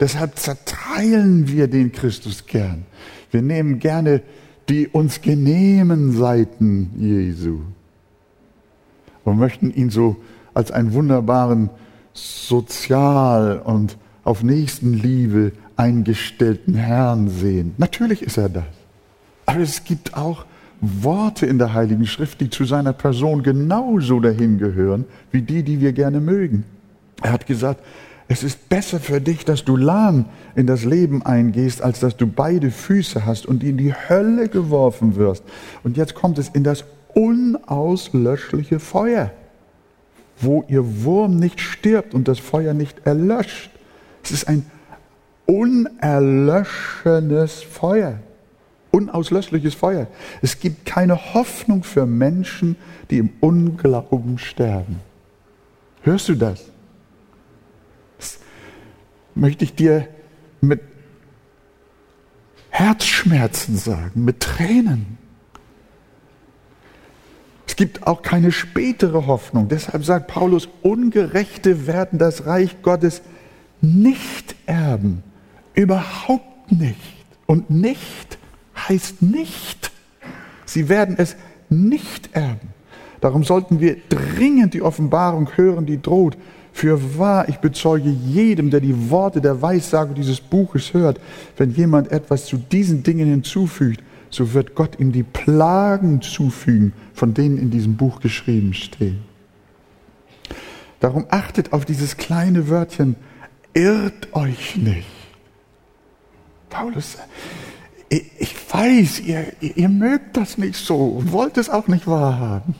Deshalb 0.00 0.38
zerteilen 0.38 1.48
wir 1.48 1.68
den 1.68 1.92
Christus 1.92 2.46
gern. 2.46 2.86
Wir 3.30 3.42
nehmen 3.42 3.78
gerne 3.78 4.22
die 4.68 4.86
uns 4.86 5.22
genehmen 5.22 6.12
Seiten 6.12 6.90
Jesu 6.98 7.60
und 9.24 9.38
möchten 9.38 9.72
ihn 9.72 9.90
so 9.90 10.16
als 10.54 10.70
einen 10.70 10.92
wunderbaren 10.92 11.70
sozial 12.12 13.60
und 13.60 13.96
auf 14.24 14.42
Nächstenliebe 14.42 15.52
eingestellten 15.76 16.74
Herrn 16.74 17.28
sehen. 17.28 17.74
Natürlich 17.78 18.22
ist 18.22 18.36
er 18.36 18.48
das. 18.48 18.64
Aber 19.48 19.60
es 19.60 19.84
gibt 19.84 20.14
auch 20.14 20.44
Worte 20.82 21.46
in 21.46 21.58
der 21.58 21.72
Heiligen 21.72 22.06
Schrift, 22.06 22.42
die 22.42 22.50
zu 22.50 22.66
seiner 22.66 22.92
Person 22.92 23.42
genauso 23.42 24.20
dahin 24.20 24.58
gehören, 24.58 25.06
wie 25.32 25.40
die, 25.40 25.62
die 25.62 25.80
wir 25.80 25.92
gerne 25.92 26.20
mögen. 26.20 26.64
Er 27.22 27.32
hat 27.32 27.46
gesagt, 27.46 27.82
es 28.28 28.42
ist 28.42 28.68
besser 28.68 29.00
für 29.00 29.22
dich, 29.22 29.46
dass 29.46 29.64
du 29.64 29.78
lahm 29.78 30.26
in 30.54 30.66
das 30.66 30.84
Leben 30.84 31.24
eingehst, 31.24 31.80
als 31.80 31.98
dass 31.98 32.18
du 32.18 32.26
beide 32.26 32.70
Füße 32.70 33.24
hast 33.24 33.46
und 33.46 33.64
in 33.64 33.78
die 33.78 33.94
Hölle 33.94 34.50
geworfen 34.50 35.16
wirst. 35.16 35.42
Und 35.82 35.96
jetzt 35.96 36.14
kommt 36.14 36.36
es 36.36 36.50
in 36.50 36.62
das 36.62 36.84
unauslöschliche 37.14 38.80
Feuer, 38.80 39.30
wo 40.38 40.62
ihr 40.68 41.04
Wurm 41.04 41.38
nicht 41.38 41.62
stirbt 41.62 42.12
und 42.12 42.28
das 42.28 42.38
Feuer 42.38 42.74
nicht 42.74 43.06
erlöscht. 43.06 43.70
Es 44.22 44.30
ist 44.30 44.46
ein 44.46 44.66
unerlöschenes 45.46 47.62
Feuer 47.62 48.18
unauslöschliches 48.90 49.74
Feuer. 49.74 50.06
Es 50.42 50.60
gibt 50.60 50.86
keine 50.86 51.34
Hoffnung 51.34 51.82
für 51.82 52.06
Menschen, 52.06 52.76
die 53.10 53.18
im 53.18 53.30
Unglauben 53.40 54.38
sterben. 54.38 55.00
Hörst 56.02 56.28
du 56.28 56.34
das? 56.34 56.64
Das 58.18 58.38
möchte 59.34 59.64
ich 59.64 59.74
dir 59.74 60.08
mit 60.60 60.80
Herzschmerzen 62.70 63.76
sagen, 63.76 64.24
mit 64.24 64.40
Tränen. 64.40 65.18
Es 67.66 67.76
gibt 67.76 68.06
auch 68.06 68.22
keine 68.22 68.52
spätere 68.52 69.26
Hoffnung. 69.26 69.68
Deshalb 69.68 70.04
sagt 70.04 70.28
Paulus, 70.28 70.68
Ungerechte 70.82 71.86
werden 71.86 72.18
das 72.18 72.46
Reich 72.46 72.82
Gottes 72.82 73.22
nicht 73.80 74.56
erben. 74.66 75.22
Überhaupt 75.74 76.72
nicht. 76.72 77.16
Und 77.46 77.70
nicht 77.70 78.38
heißt 78.88 79.22
nicht. 79.22 79.90
Sie 80.66 80.88
werden 80.88 81.16
es 81.18 81.36
nicht 81.70 82.30
erben. 82.32 82.68
Darum 83.20 83.42
sollten 83.44 83.80
wir 83.80 83.96
dringend 84.08 84.74
die 84.74 84.82
Offenbarung 84.82 85.50
hören, 85.56 85.86
die 85.86 86.00
droht. 86.00 86.36
Für 86.72 87.18
wahr, 87.18 87.48
ich 87.48 87.56
bezeuge 87.56 88.10
jedem, 88.10 88.70
der 88.70 88.80
die 88.80 89.10
Worte 89.10 89.40
der 89.40 89.60
Weissage 89.62 90.14
dieses 90.14 90.40
Buches 90.40 90.94
hört, 90.94 91.20
wenn 91.56 91.72
jemand 91.72 92.12
etwas 92.12 92.46
zu 92.46 92.56
diesen 92.56 93.02
Dingen 93.02 93.28
hinzufügt, 93.28 94.02
so 94.30 94.52
wird 94.54 94.74
Gott 94.74 95.00
ihm 95.00 95.10
die 95.10 95.24
Plagen 95.24 96.20
zufügen, 96.20 96.92
von 97.14 97.34
denen 97.34 97.58
in 97.58 97.70
diesem 97.70 97.96
Buch 97.96 98.20
geschrieben 98.20 98.74
stehen. 98.74 99.24
Darum 101.00 101.26
achtet 101.30 101.72
auf 101.72 101.84
dieses 101.84 102.16
kleine 102.16 102.68
Wörtchen, 102.68 103.16
irrt 103.72 104.34
euch 104.34 104.76
nicht. 104.76 105.06
Paulus, 106.70 107.16
ich 108.08 108.54
weiß, 108.72 109.20
ihr, 109.20 109.52
ihr 109.60 109.88
mögt 109.88 110.36
das 110.36 110.56
nicht 110.56 110.76
so 110.76 110.96
und 110.96 111.32
wollt 111.32 111.58
es 111.58 111.68
auch 111.68 111.88
nicht 111.88 112.06
wahrhaben. 112.06 112.74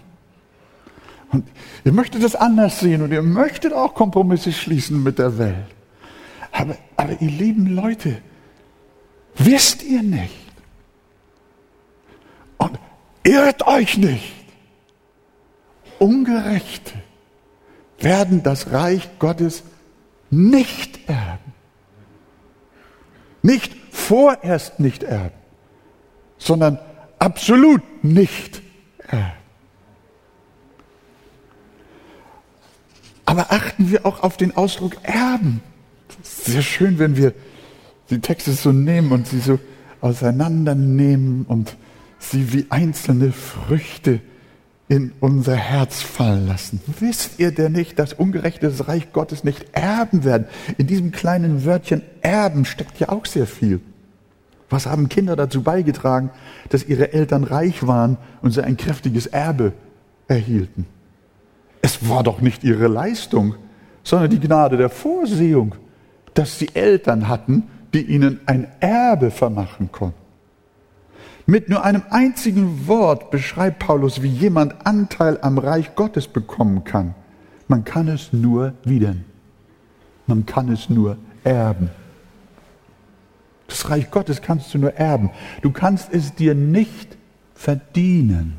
Und 1.31 1.47
ihr 1.85 1.93
möchtet 1.93 2.23
es 2.23 2.35
anders 2.35 2.81
sehen 2.81 3.03
und 3.03 3.13
ihr 3.13 3.23
möchtet 3.23 3.75
auch 3.75 3.95
Kompromisse 3.95 4.53
schließen 4.53 5.03
mit 5.03 5.19
der 5.19 5.37
Welt. 5.37 5.67
Aber, 6.53 6.77
aber 6.97 7.21
ihr 7.21 7.31
lieben 7.31 7.67
Leute, 7.67 8.23
wisst 9.37 9.83
ihr 9.83 10.03
nicht? 10.03 10.35
Und 12.57 12.79
irrt 13.23 13.67
euch 13.67 13.99
nicht. 13.99 14.33
Ungerechte 15.99 16.95
werden 17.99 18.43
das 18.43 18.73
Reich 18.73 19.09
Gottes 19.19 19.63
nicht 20.31 21.09
erben. 21.09 21.53
Nicht 23.43 23.78
vorerst 23.91 24.81
nicht 24.81 25.03
erben, 25.03 25.35
sondern 26.39 26.79
absolut 27.19 27.83
nicht 28.05 28.63
erben. 29.07 29.33
Aber 33.25 33.53
achten 33.53 33.91
wir 33.91 34.07
auch 34.07 34.23
auf 34.23 34.37
den 34.37 34.57
Ausdruck 34.57 34.97
erben. 35.03 35.61
sehr 36.23 36.63
schön, 36.63 36.99
wenn 36.99 37.17
wir 37.17 37.35
die 38.09 38.21
Texte 38.21 38.53
so 38.53 38.73
nehmen 38.73 39.13
und 39.13 39.29
sie 39.29 39.41
so 39.41 39.59
auseinandernehmen 40.01 41.45
und 41.47 41.77
sie 42.19 42.53
wie 42.53 42.67
einzelne 42.71 43.33
Früchte 43.33 44.21
in 44.89 45.13
unser 45.21 45.55
Herz 45.55 46.01
fallen 46.01 46.47
lassen. 46.47 46.81
Wisst 46.99 47.39
ihr 47.39 47.53
denn 47.53 47.73
nicht, 47.73 47.99
dass 47.99 48.15
Ungerechte 48.15 48.69
das 48.69 48.89
Reich 48.89 49.13
Gottes 49.13 49.45
nicht 49.45 49.67
erben 49.73 50.25
werden? 50.25 50.47
In 50.79 50.87
diesem 50.87 51.13
kleinen 51.13 51.65
Wörtchen 51.65 52.03
erben 52.23 52.65
steckt 52.65 52.99
ja 52.99 53.11
auch 53.11 53.27
sehr 53.27 53.47
viel. 53.47 53.81
Was 54.71 54.87
haben 54.87 55.09
Kinder 55.09 55.37
dazu 55.37 55.63
beigetragen, 55.63 56.31
dass 56.71 56.85
ihre 56.85 57.13
Eltern 57.13 57.45
reich 57.45 57.87
waren 57.87 58.17
und 58.43 58.53
sie 58.53 58.65
ein 58.65 58.77
kräftiges 58.77 59.27
Erbe 59.27 59.73
erhielten? 60.27 60.87
Es 61.83 62.09
war 62.09 62.23
doch 62.23 62.41
nicht 62.41 62.65
ihre 62.65 62.89
Leistung, 62.89 63.55
sondern 64.03 64.31
die 64.31 64.41
Gnade 64.41 64.77
der 64.77 64.91
Vorsehung, 64.91 65.75
dass 66.35 66.59
sie 66.59 66.69
Eltern 66.75 67.29
hatten, 67.29 67.65
die 67.95 68.03
ihnen 68.03 68.41
ein 68.47 68.67
Erbe 68.81 69.31
vermachen 69.31 69.91
konnten. 69.93 70.28
Mit 71.51 71.71
nur 71.71 71.83
einem 71.83 72.03
einzigen 72.11 72.87
Wort 72.87 73.31
beschreibt 73.31 73.79
Paulus, 73.79 74.23
wie 74.23 74.29
jemand 74.29 74.87
Anteil 74.87 75.39
am 75.41 75.57
Reich 75.57 75.95
Gottes 75.95 76.29
bekommen 76.29 76.85
kann. 76.85 77.15
Man 77.69 77.85
kann 77.85 78.07
es 78.09 78.33
nur 78.33 78.75
widern. 78.85 79.25
Man 80.27 80.45
kann 80.45 80.71
es 80.71 80.91
nur 80.91 81.17
erben. 81.45 81.89
Das 83.67 83.89
Reich 83.89 84.11
Gottes 84.11 84.43
kannst 84.43 84.73
du 84.75 84.79
nur 84.79 84.95
erben. 84.95 85.31
Du 85.63 85.71
kannst 85.71 86.13
es 86.13 86.35
dir 86.35 86.55
nicht 86.55 87.17
verdienen 87.55 88.59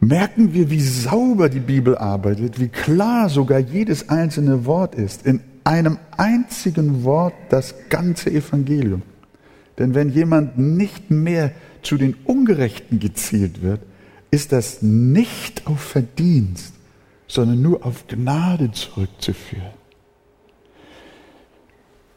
merken 0.00 0.54
wir, 0.54 0.70
wie 0.70 0.80
sauber 0.80 1.48
die 1.48 1.60
Bibel 1.60 1.96
arbeitet, 1.96 2.58
wie 2.58 2.68
klar 2.68 3.28
sogar 3.28 3.58
jedes 3.58 4.08
einzelne 4.08 4.64
Wort 4.64 4.94
ist. 4.94 5.26
In 5.26 5.40
einem 5.62 5.98
einzigen 6.16 7.04
Wort 7.04 7.34
das 7.50 7.74
ganze 7.90 8.30
Evangelium. 8.30 9.02
Denn 9.80 9.94
wenn 9.94 10.10
jemand 10.10 10.58
nicht 10.58 11.10
mehr 11.10 11.52
zu 11.82 11.96
den 11.96 12.14
Ungerechten 12.24 13.00
gezählt 13.00 13.62
wird, 13.62 13.80
ist 14.30 14.52
das 14.52 14.82
nicht 14.82 15.66
auf 15.66 15.80
Verdienst, 15.80 16.74
sondern 17.26 17.62
nur 17.62 17.86
auf 17.86 18.06
Gnade 18.06 18.70
zurückzuführen. 18.72 19.72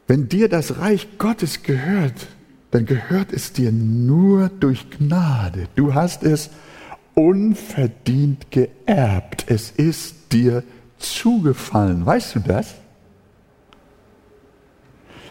Wenn 0.07 0.27
dir 0.27 0.49
das 0.49 0.77
Reich 0.79 1.07
Gottes 1.17 1.63
gehört, 1.63 2.27
dann 2.71 2.85
gehört 2.85 3.31
es 3.31 3.53
dir 3.53 3.71
nur 3.71 4.49
durch 4.49 4.89
Gnade. 4.89 5.69
Du 5.75 5.93
hast 5.93 6.23
es 6.23 6.49
unverdient 7.13 8.51
geerbt. 8.51 9.45
Es 9.47 9.71
ist 9.71 10.33
dir 10.33 10.63
zugefallen. 10.97 12.05
Weißt 12.05 12.35
du 12.35 12.39
das? 12.41 12.75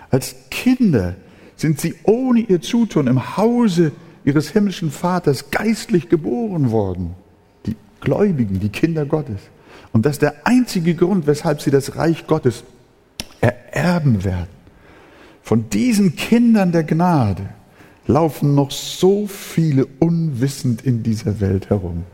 Als 0.08 0.34
Kinder 0.50 1.16
sind 1.62 1.80
sie 1.80 1.94
ohne 2.02 2.40
ihr 2.40 2.60
Zutun 2.60 3.06
im 3.06 3.36
Hause 3.36 3.92
ihres 4.24 4.50
himmlischen 4.50 4.90
Vaters 4.90 5.50
geistlich 5.50 6.08
geboren 6.08 6.70
worden. 6.70 7.14
Die 7.66 7.76
Gläubigen, 8.00 8.60
die 8.60 8.68
Kinder 8.68 9.06
Gottes. 9.06 9.40
Und 9.92 10.04
das 10.04 10.16
ist 10.16 10.22
der 10.22 10.46
einzige 10.46 10.94
Grund, 10.94 11.26
weshalb 11.26 11.62
sie 11.62 11.70
das 11.70 11.96
Reich 11.96 12.26
Gottes 12.26 12.64
ererben 13.40 14.24
werden. 14.24 14.48
Von 15.42 15.70
diesen 15.70 16.16
Kindern 16.16 16.72
der 16.72 16.84
Gnade 16.84 17.48
laufen 18.06 18.54
noch 18.54 18.70
so 18.70 19.26
viele 19.26 19.86
unwissend 20.00 20.82
in 20.82 21.02
dieser 21.02 21.40
Welt 21.40 21.70
herum. 21.70 22.04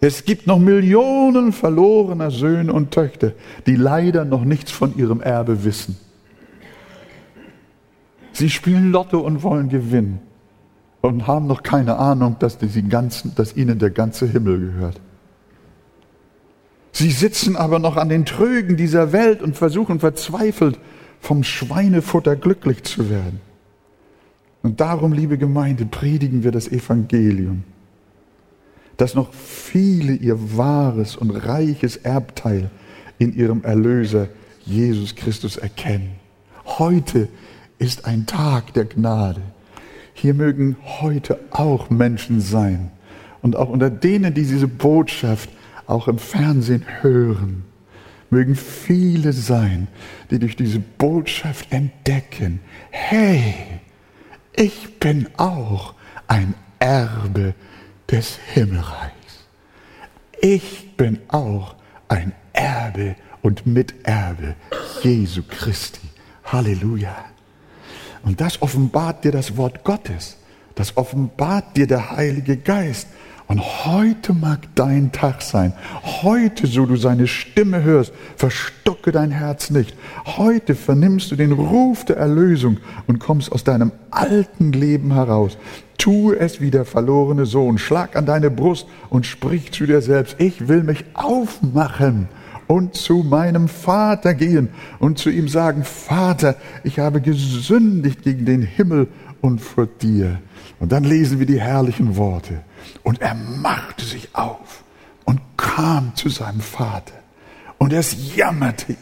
Es 0.00 0.24
gibt 0.24 0.46
noch 0.46 0.58
Millionen 0.58 1.52
verlorener 1.52 2.30
Söhne 2.30 2.72
und 2.72 2.90
Töchter, 2.90 3.32
die 3.66 3.76
leider 3.76 4.24
noch 4.24 4.44
nichts 4.44 4.72
von 4.72 4.96
ihrem 4.96 5.20
Erbe 5.20 5.64
wissen. 5.64 5.96
Sie 8.32 8.50
spielen 8.50 8.92
Lotto 8.92 9.20
und 9.20 9.42
wollen 9.42 9.68
gewinnen 9.68 10.20
und 11.02 11.26
haben 11.26 11.46
noch 11.46 11.62
keine 11.62 11.96
Ahnung, 11.96 12.36
dass, 12.38 12.58
ganzen, 12.88 13.34
dass 13.34 13.56
ihnen 13.56 13.78
der 13.78 13.90
ganze 13.90 14.26
Himmel 14.26 14.60
gehört. 14.60 15.00
Sie 16.92 17.10
sitzen 17.10 17.56
aber 17.56 17.78
noch 17.78 17.96
an 17.96 18.08
den 18.08 18.24
Trögen 18.24 18.76
dieser 18.76 19.12
Welt 19.12 19.42
und 19.42 19.56
versuchen 19.56 20.00
verzweifelt, 20.00 20.78
vom 21.20 21.42
Schweinefutter 21.42 22.36
glücklich 22.36 22.84
zu 22.84 23.08
werden. 23.08 23.40
Und 24.62 24.80
darum, 24.80 25.12
liebe 25.12 25.38
Gemeinde, 25.38 25.86
predigen 25.86 26.44
wir 26.44 26.52
das 26.52 26.68
Evangelium, 26.68 27.64
dass 28.96 29.14
noch 29.14 29.32
viele 29.32 30.12
ihr 30.14 30.56
wahres 30.56 31.16
und 31.16 31.30
reiches 31.30 31.96
Erbteil 31.96 32.70
in 33.18 33.34
ihrem 33.34 33.64
Erlöser 33.64 34.28
Jesus 34.64 35.16
Christus 35.16 35.56
erkennen. 35.56 36.12
Heute 36.64 37.28
ist 37.82 38.04
ein 38.04 38.26
Tag 38.26 38.74
der 38.74 38.84
Gnade. 38.84 39.42
Hier 40.14 40.34
mögen 40.34 40.76
heute 41.00 41.40
auch 41.50 41.90
Menschen 41.90 42.40
sein 42.40 42.92
und 43.42 43.56
auch 43.56 43.68
unter 43.68 43.90
denen, 43.90 44.32
die 44.34 44.44
diese 44.44 44.68
Botschaft 44.68 45.50
auch 45.88 46.06
im 46.06 46.18
Fernsehen 46.18 46.84
hören, 47.00 47.64
mögen 48.30 48.54
viele 48.54 49.32
sein, 49.32 49.88
die 50.30 50.38
durch 50.38 50.54
diese 50.54 50.78
Botschaft 50.78 51.72
entdecken, 51.72 52.60
hey, 52.90 53.54
ich 54.54 55.00
bin 55.00 55.28
auch 55.36 55.94
ein 56.28 56.54
Erbe 56.78 57.54
des 58.08 58.38
Himmelreichs. 58.54 59.46
Ich 60.40 60.96
bin 60.96 61.18
auch 61.28 61.74
ein 62.08 62.32
Erbe 62.52 63.16
und 63.42 63.66
Miterbe 63.66 64.54
Jesu 65.02 65.42
Christi. 65.42 66.08
Halleluja. 66.44 67.31
Und 68.24 68.40
das 68.40 68.62
offenbart 68.62 69.24
dir 69.24 69.32
das 69.32 69.56
Wort 69.56 69.84
Gottes. 69.84 70.36
Das 70.74 70.96
offenbart 70.96 71.76
dir 71.76 71.86
der 71.86 72.16
Heilige 72.16 72.56
Geist. 72.56 73.08
Und 73.48 73.60
heute 73.84 74.32
mag 74.32 74.60
dein 74.74 75.12
Tag 75.12 75.42
sein. 75.42 75.74
Heute, 76.22 76.66
so 76.66 76.86
du 76.86 76.96
seine 76.96 77.26
Stimme 77.26 77.82
hörst, 77.82 78.12
verstocke 78.36 79.12
dein 79.12 79.30
Herz 79.30 79.68
nicht. 79.68 79.94
Heute 80.24 80.74
vernimmst 80.74 81.30
du 81.30 81.36
den 81.36 81.52
Ruf 81.52 82.04
der 82.04 82.16
Erlösung 82.16 82.78
und 83.06 83.18
kommst 83.18 83.52
aus 83.52 83.64
deinem 83.64 83.92
alten 84.10 84.72
Leben 84.72 85.12
heraus. 85.12 85.58
Tue 85.98 86.38
es 86.38 86.60
wie 86.60 86.70
der 86.70 86.84
verlorene 86.84 87.44
Sohn. 87.44 87.76
Schlag 87.76 88.16
an 88.16 88.24
deine 88.24 88.50
Brust 88.50 88.86
und 89.10 89.26
sprich 89.26 89.72
zu 89.72 89.84
dir 89.84 90.00
selbst. 90.00 90.36
Ich 90.38 90.68
will 90.68 90.82
mich 90.82 91.04
aufmachen 91.12 92.28
und 92.72 92.94
zu 92.94 93.22
meinem 93.22 93.68
Vater 93.68 94.32
gehen 94.32 94.70
und 94.98 95.18
zu 95.18 95.28
ihm 95.28 95.46
sagen, 95.46 95.84
Vater, 95.84 96.56
ich 96.84 96.98
habe 96.98 97.20
gesündigt 97.20 98.22
gegen 98.22 98.46
den 98.46 98.62
Himmel 98.62 99.08
und 99.42 99.60
vor 99.60 99.86
dir. 99.86 100.40
Und 100.80 100.90
dann 100.90 101.04
lesen 101.04 101.38
wir 101.38 101.44
die 101.44 101.60
herrlichen 101.60 102.16
Worte. 102.16 102.62
Und 103.02 103.20
er 103.20 103.34
machte 103.34 104.06
sich 104.06 104.30
auf 104.32 104.84
und 105.26 105.38
kam 105.58 106.16
zu 106.16 106.30
seinem 106.30 106.60
Vater 106.60 107.12
Und 107.76 107.92
es 107.92 108.34
jammerte 108.36 108.92
ihn. 108.92 108.98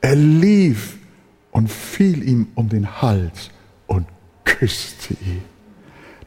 Er 0.00 0.16
lief 0.16 0.98
und 1.52 1.70
fiel 1.70 2.28
ihm 2.28 2.48
um 2.56 2.68
den 2.68 3.00
Hals 3.00 3.50
und 3.86 4.08
küsste 4.44 5.14
ihn. 5.14 5.42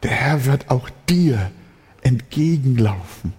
Der 0.02 0.12
Herr 0.12 0.46
wird 0.46 0.70
auch 0.70 0.88
dir 1.06 1.50
entgegenlaufen, 2.02 3.34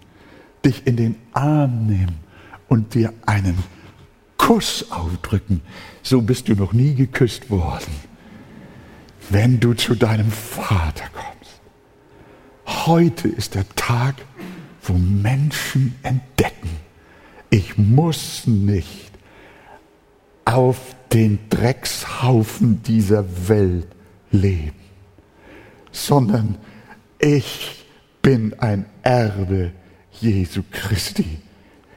dich 0.63 0.85
in 0.85 0.97
den 0.97 1.15
Arm 1.33 1.87
nehmen 1.87 2.26
und 2.67 2.93
dir 2.93 3.13
einen 3.25 3.57
Kuss 4.37 4.91
aufdrücken. 4.91 5.61
So 6.03 6.21
bist 6.21 6.47
du 6.47 6.55
noch 6.55 6.73
nie 6.73 6.95
geküsst 6.95 7.49
worden, 7.49 7.91
wenn 9.29 9.59
du 9.59 9.73
zu 9.73 9.95
deinem 9.95 10.31
Vater 10.31 11.05
kommst. 11.13 11.61
Heute 12.87 13.27
ist 13.27 13.55
der 13.55 13.67
Tag, 13.75 14.15
wo 14.83 14.93
Menschen 14.93 15.95
entdecken, 16.03 16.69
ich 17.49 17.77
muss 17.77 18.47
nicht 18.47 19.11
auf 20.45 20.95
den 21.11 21.39
Dreckshaufen 21.49 22.83
dieser 22.83 23.49
Welt 23.49 23.87
leben, 24.31 24.75
sondern 25.91 26.57
ich 27.19 27.85
bin 28.21 28.53
ein 28.59 28.85
Erbe 29.03 29.71
Jesu 30.19 30.63
Christi. 30.71 31.39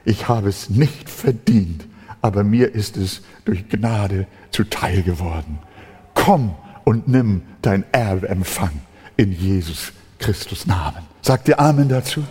Ich 0.05 0.27
habe 0.27 0.49
es 0.49 0.69
nicht 0.69 1.09
verdient, 1.09 1.85
aber 2.21 2.43
mir 2.43 2.73
ist 2.73 2.97
es 2.97 3.21
durch 3.45 3.69
Gnade 3.69 4.27
zuteil 4.51 5.03
geworden. 5.03 5.59
Komm 6.13 6.55
und 6.83 7.07
nimm 7.07 7.43
dein 7.61 7.85
Erbeempfang 7.91 8.81
in 9.17 9.31
Jesus 9.31 9.93
Christus 10.19 10.65
Namen. 10.65 11.03
Sagt 11.21 11.47
ihr 11.47 11.59
Amen 11.59 11.89
dazu? 11.89 12.23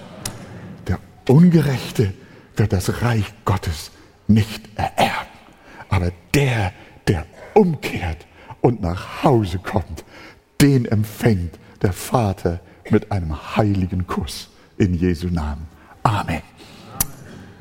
Der 0.87 0.98
Ungerechte 1.28 2.12
wird 2.56 2.72
das 2.72 3.02
Reich 3.02 3.33
Gottes 3.44 3.90
nicht 4.26 4.62
ererben, 4.76 5.28
aber 5.88 6.12
der, 6.35 6.72
der 7.09 7.26
umkehrt 7.54 8.26
und 8.61 8.80
nach 8.80 9.22
Hause 9.24 9.59
kommt, 9.59 10.04
den 10.61 10.85
empfängt 10.85 11.59
der 11.83 11.92
Vater 11.92 12.61
mit 12.90 13.11
einem 13.11 13.56
heiligen 13.56 14.06
Kuss 14.06 14.50
in 14.78 14.94
Jesu 14.94 15.28
Namen. 15.28 15.66
Amen. 16.02 16.49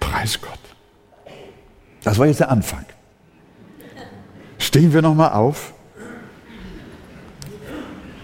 Preis 0.09 0.41
Gott. 0.41 0.59
Das 2.03 2.17
war 2.17 2.25
jetzt 2.25 2.39
der 2.39 2.49
Anfang. 2.49 2.85
Stehen 4.57 4.91
wir 4.91 5.01
nochmal 5.01 5.33
auf 5.33 5.73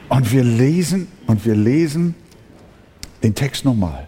und 0.10 0.32
wir 0.32 0.44
lesen 0.44 1.08
und 1.28 1.46
wir 1.46 1.56
lesen 1.56 2.16
den 3.22 3.36
Text 3.36 3.66
nochmal. 3.66 4.08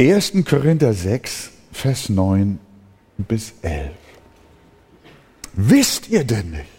1. 0.00 0.32
Korinther 0.48 0.94
6, 0.94 1.50
Vers 1.72 2.08
9 2.08 2.60
bis 3.16 3.54
11. 3.62 3.90
Wisst 5.54 6.08
ihr 6.08 6.22
denn 6.22 6.50
nicht, 6.50 6.70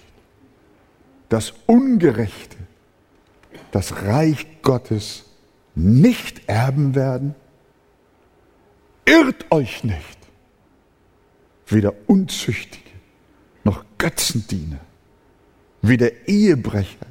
dass 1.27 1.53
Ungerechte 1.65 2.55
das 3.71 4.03
Reich 4.03 4.47
Gottes 4.61 5.25
nicht 5.75 6.47
erben 6.47 6.95
werden? 6.95 7.35
Irrt 9.09 9.51
euch 9.51 9.83
nicht. 9.83 10.19
Weder 11.67 11.93
Unzüchtige 12.05 12.89
noch 13.63 13.83
Götzendiener, 13.97 14.79
weder 15.81 16.27
Ehebrecher 16.27 17.07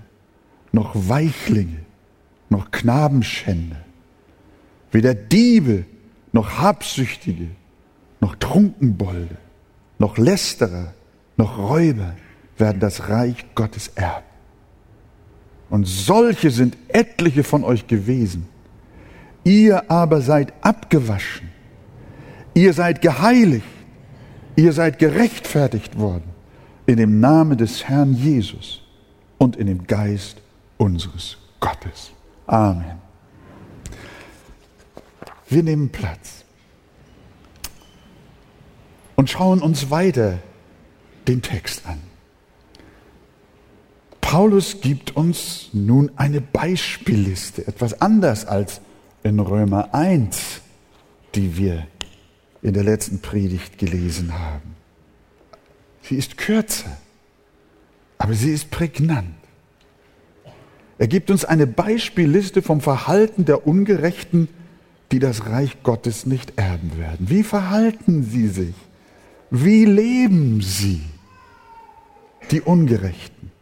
noch 0.71 0.93
Weichlinge 0.95 1.81
noch 2.51 2.71
Knabenschänder, 2.71 3.85
weder 4.93 5.15
Diebe 5.15 5.87
noch 6.33 6.59
Habsüchtige 6.59 7.49
noch 8.21 8.37
Trunkenbolde 8.37 9.37
noch 9.99 10.19
Lästerer 10.19 10.95
noch 11.37 11.59
Räuber 11.59 12.15
werden 12.59 12.79
das 12.79 13.09
Reich 13.09 13.45
Gottes 13.57 13.89
erben. 13.97 14.25
Und 15.69 15.85
solche 15.85 16.51
sind 16.51 16.77
etliche 16.89 17.43
von 17.43 17.65
euch 17.65 17.89
gewesen. 17.89 18.49
Ihr 19.43 19.91
aber 19.91 20.21
seid 20.21 20.53
abgewaschen. 20.63 21.58
Ihr 22.55 22.73
seid 22.73 23.03
geheiligt. 23.03 23.67
Ihr 24.57 24.73
seid 24.73 24.99
gerechtfertigt 24.99 25.99
worden 25.99 26.25
in 26.87 26.97
dem 26.97 27.21
Namen 27.21 27.57
des 27.57 27.85
Herrn 27.85 28.15
Jesus 28.15 28.83
und 29.37 29.57
in 29.57 29.67
dem 29.67 29.87
Geist 29.87 30.39
unseres 30.79 31.37
Gottes. 31.61 32.11
Amen. 32.47 32.99
Wir 35.49 35.63
nehmen 35.63 35.91
Platz 35.91 36.45
und 39.17 39.31
schauen 39.31 39.61
uns 39.63 39.91
weiter 39.91 40.39
den 41.27 41.43
Text 41.43 41.87
an. 41.87 42.01
Paulus 44.21 44.81
gibt 44.81 45.17
uns 45.17 45.69
nun 45.73 46.11
eine 46.17 46.41
Beispielliste, 46.41 47.67
etwas 47.67 48.01
anders 48.01 48.45
als 48.45 48.81
in 49.23 49.41
Römer 49.41 49.95
1, 49.95 50.61
die 51.35 51.57
wir 51.57 51.87
in 52.63 52.75
der 52.75 52.85
letzten 52.85 53.21
Predigt 53.21 53.79
gelesen 53.79 54.39
haben. 54.39 54.77
Sie 56.03 56.17
ist 56.17 56.39
kürzer, 56.39 56.97
aber 58.19 58.35
sie 58.35 58.53
ist 58.53 58.71
prägnant. 58.71 59.35
Er 60.99 61.07
gibt 61.07 61.31
uns 61.31 61.45
eine 61.45 61.67
Beispielliste 61.67 62.61
vom 62.61 62.81
Verhalten 62.81 63.45
der 63.45 63.67
Ungerechten, 63.67 64.49
die 65.13 65.21
das 65.21 65.47
Reich 65.47 65.83
Gottes 65.83 66.27
nicht 66.27 66.55
erben 66.57 66.99
werden. 66.99 67.31
Wie 67.31 67.45
verhalten 67.45 68.25
sie 68.25 68.49
sich? 68.49 68.75
Wie 69.51 69.85
leben 69.85 70.61
sie? 70.61 71.03
Die 72.51 72.61
Ungerechten. 72.61 73.53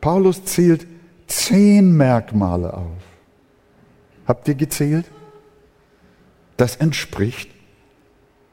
Paulus 0.00 0.44
zählt 0.44 0.86
zehn 1.26 1.96
Merkmale 1.96 2.74
auf. 2.74 3.02
Habt 4.26 4.48
ihr 4.48 4.54
gezählt? 4.54 5.06
Das 6.56 6.76
entspricht 6.76 7.50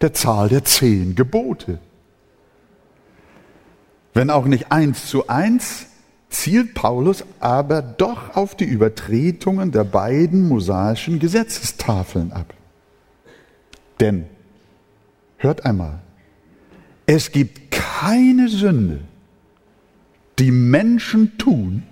der 0.02 0.14
Zahl 0.14 0.50
der 0.50 0.64
zehn 0.64 1.16
Gebote. 1.16 1.80
Wenn 4.14 4.30
auch 4.30 4.46
nicht 4.46 4.72
eins 4.72 5.08
zu 5.08 5.28
eins, 5.28 5.88
zielt 6.30 6.74
Paulus 6.74 7.24
aber 7.40 7.82
doch 7.82 8.36
auf 8.36 8.56
die 8.56 8.66
Übertretungen 8.66 9.72
der 9.72 9.84
beiden 9.84 10.48
mosaischen 10.48 11.20
Gesetzestafeln 11.20 12.32
ab. 12.32 12.54
Denn, 14.00 14.26
hört 15.38 15.66
einmal, 15.66 16.00
es 17.06 17.32
gibt 17.32 17.72
keine 17.72 18.50
Sünde, 18.50 19.00
die 20.40 20.52
Menschen 20.52 21.38
tun, 21.38 21.84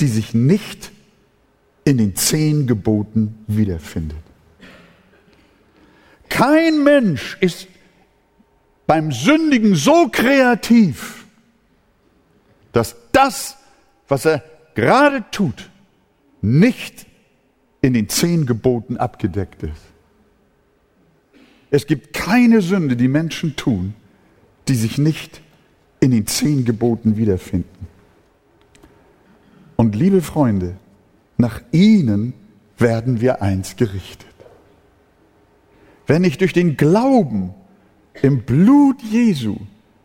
die 0.00 0.08
sich 0.08 0.34
nicht 0.34 0.92
in 1.84 1.98
den 1.98 2.16
zehn 2.16 2.66
Geboten 2.66 3.44
wiederfindet. 3.46 4.23
Kein 6.34 6.82
Mensch 6.82 7.36
ist 7.40 7.68
beim 8.88 9.12
Sündigen 9.12 9.76
so 9.76 10.08
kreativ, 10.10 11.26
dass 12.72 12.96
das, 13.12 13.56
was 14.08 14.24
er 14.24 14.42
gerade 14.74 15.24
tut, 15.30 15.70
nicht 16.42 17.06
in 17.82 17.92
den 17.94 18.08
zehn 18.08 18.46
Geboten 18.46 18.96
abgedeckt 18.96 19.62
ist. 19.62 19.80
Es 21.70 21.86
gibt 21.86 22.12
keine 22.12 22.62
Sünde, 22.62 22.96
die 22.96 23.06
Menschen 23.06 23.54
tun, 23.54 23.94
die 24.66 24.74
sich 24.74 24.98
nicht 24.98 25.40
in 26.00 26.10
den 26.10 26.26
zehn 26.26 26.64
Geboten 26.64 27.16
wiederfinden. 27.16 27.86
Und 29.76 29.94
liebe 29.94 30.20
Freunde, 30.20 30.78
nach 31.36 31.62
ihnen 31.70 32.34
werden 32.76 33.20
wir 33.20 33.40
eins 33.40 33.76
gerichtet. 33.76 34.33
Wenn 36.06 36.24
ich 36.24 36.38
durch 36.38 36.52
den 36.52 36.76
Glauben 36.76 37.54
im 38.22 38.42
Blut 38.42 39.02
Jesu 39.02 39.56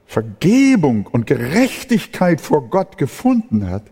Vergebung 0.06 1.06
und 1.06 1.28
Gerechtigkeit 1.28 2.42
vor 2.42 2.70
Gott 2.70 2.98
gefunden 2.98 3.70
hat, 3.70 3.84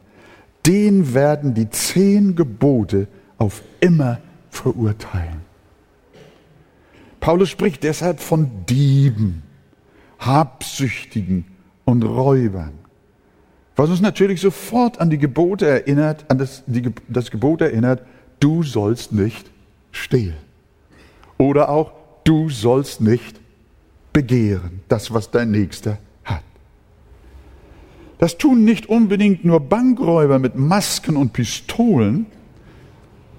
den 0.65 1.13
werden 1.13 1.53
die 1.53 1.69
zehn 1.69 2.35
Gebote 2.35 3.07
auf 3.37 3.61
immer 3.81 4.19
verurteilen. 4.49 5.41
Paulus 7.19 7.49
spricht 7.49 7.83
deshalb 7.83 8.19
von 8.19 8.49
Dieben, 8.67 9.43
Habsüchtigen, 10.17 11.45
und 11.87 12.03
Räubern. 12.03 12.73
Was 13.77 13.89
uns 13.89 14.01
natürlich 14.01 14.41
sofort 14.41 14.99
an 14.99 15.09
die 15.09 15.17
Gebote 15.17 15.65
erinnert, 15.65 16.25
an 16.29 16.37
das, 16.37 16.63
die, 16.67 16.91
das 17.07 17.31
Gebot 17.31 17.61
erinnert, 17.61 18.01
du 18.41 18.63
sollst 18.63 19.13
nicht 19.13 19.49
stehlen. 19.91 20.46
Oder 21.37 21.69
auch, 21.69 21.91
du 22.23 22.49
sollst 22.49 23.01
nicht 23.01 23.39
begehren, 24.13 24.81
das, 24.87 25.13
was 25.13 25.31
dein 25.31 25.51
Nächster 25.51 25.99
hat. 26.23 26.43
Das 28.17 28.37
tun 28.37 28.63
nicht 28.63 28.87
unbedingt 28.87 29.45
nur 29.45 29.59
Bankräuber 29.59 30.39
mit 30.39 30.55
Masken 30.55 31.15
und 31.15 31.33
Pistolen, 31.33 32.25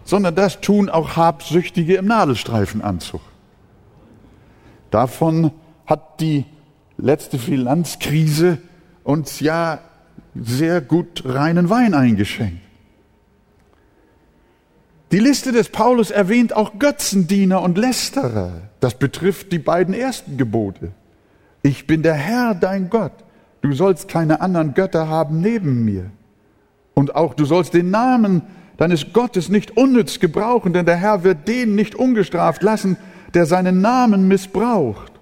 sondern 0.05 0.35
das 0.35 0.61
tun 0.61 0.89
auch 0.89 1.17
Habsüchtige 1.17 1.97
im 1.97 2.07
Nadelstreifenanzug. 2.07 3.21
Davon 4.91 5.51
hat 5.87 6.21
die 6.21 6.45
letzte 6.97 7.39
Finanzkrise 7.39 8.59
uns 9.05 9.41
ja 9.41 9.81
sehr 10.35 10.81
gut 10.81 11.25
reinen 11.25 11.69
Wein 11.69 11.95
eingeschenkt. 11.95 12.68
Die 15.11 15.19
Liste 15.19 15.53
des 15.53 15.71
Paulus 15.71 16.11
erwähnt 16.11 16.55
auch 16.55 16.79
Götzendiener 16.79 17.63
und 17.63 17.79
Lästerer. 17.79 18.53
Das 18.81 18.95
betrifft 18.95 19.53
die 19.53 19.59
beiden 19.59 19.95
ersten 19.95 20.37
Gebote. 20.37 20.93
Ich 21.63 21.87
bin 21.87 22.03
der 22.03 22.15
Herr, 22.15 22.55
dein 22.55 22.91
Gott. 22.91 23.13
Du 23.63 23.73
sollst 23.73 24.09
keine 24.09 24.41
anderen 24.41 24.75
Götter 24.75 25.09
haben 25.09 25.41
neben 25.41 25.85
mir. 25.85 26.11
Und 26.95 27.17
auch 27.17 27.35
du 27.35 27.45
sollst 27.45 27.75
den 27.75 27.91
Namen 27.91 28.43
deines 28.77 29.13
Gottes 29.13 29.49
nicht 29.49 29.77
unnütz 29.77 30.21
gebrauchen, 30.21 30.73
denn 30.73 30.87
der 30.87 30.97
Herr 30.97 31.25
wird 31.25 31.49
den 31.49 31.75
nicht 31.75 31.95
ungestraft 31.95 32.63
lassen, 32.63 32.97
der 33.35 33.47
seinen 33.47 33.81
Namen 33.81 34.29
missbraucht. 34.29 35.13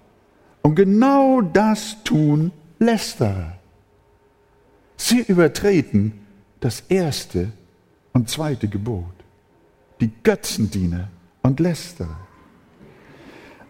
Und 0.62 0.75
genau 0.75 1.40
das 1.40 2.03
tun 2.03 2.51
Lästerer. 2.79 3.53
Sie 4.96 5.20
übertreten 5.20 6.12
das 6.61 6.83
erste 6.88 7.53
und 8.12 8.29
zweite 8.29 8.68
Gebot. 8.68 9.16
Die 10.01 10.11
Götzendiener 10.23 11.09
und 11.43 11.61
Lästerer. 11.61 12.21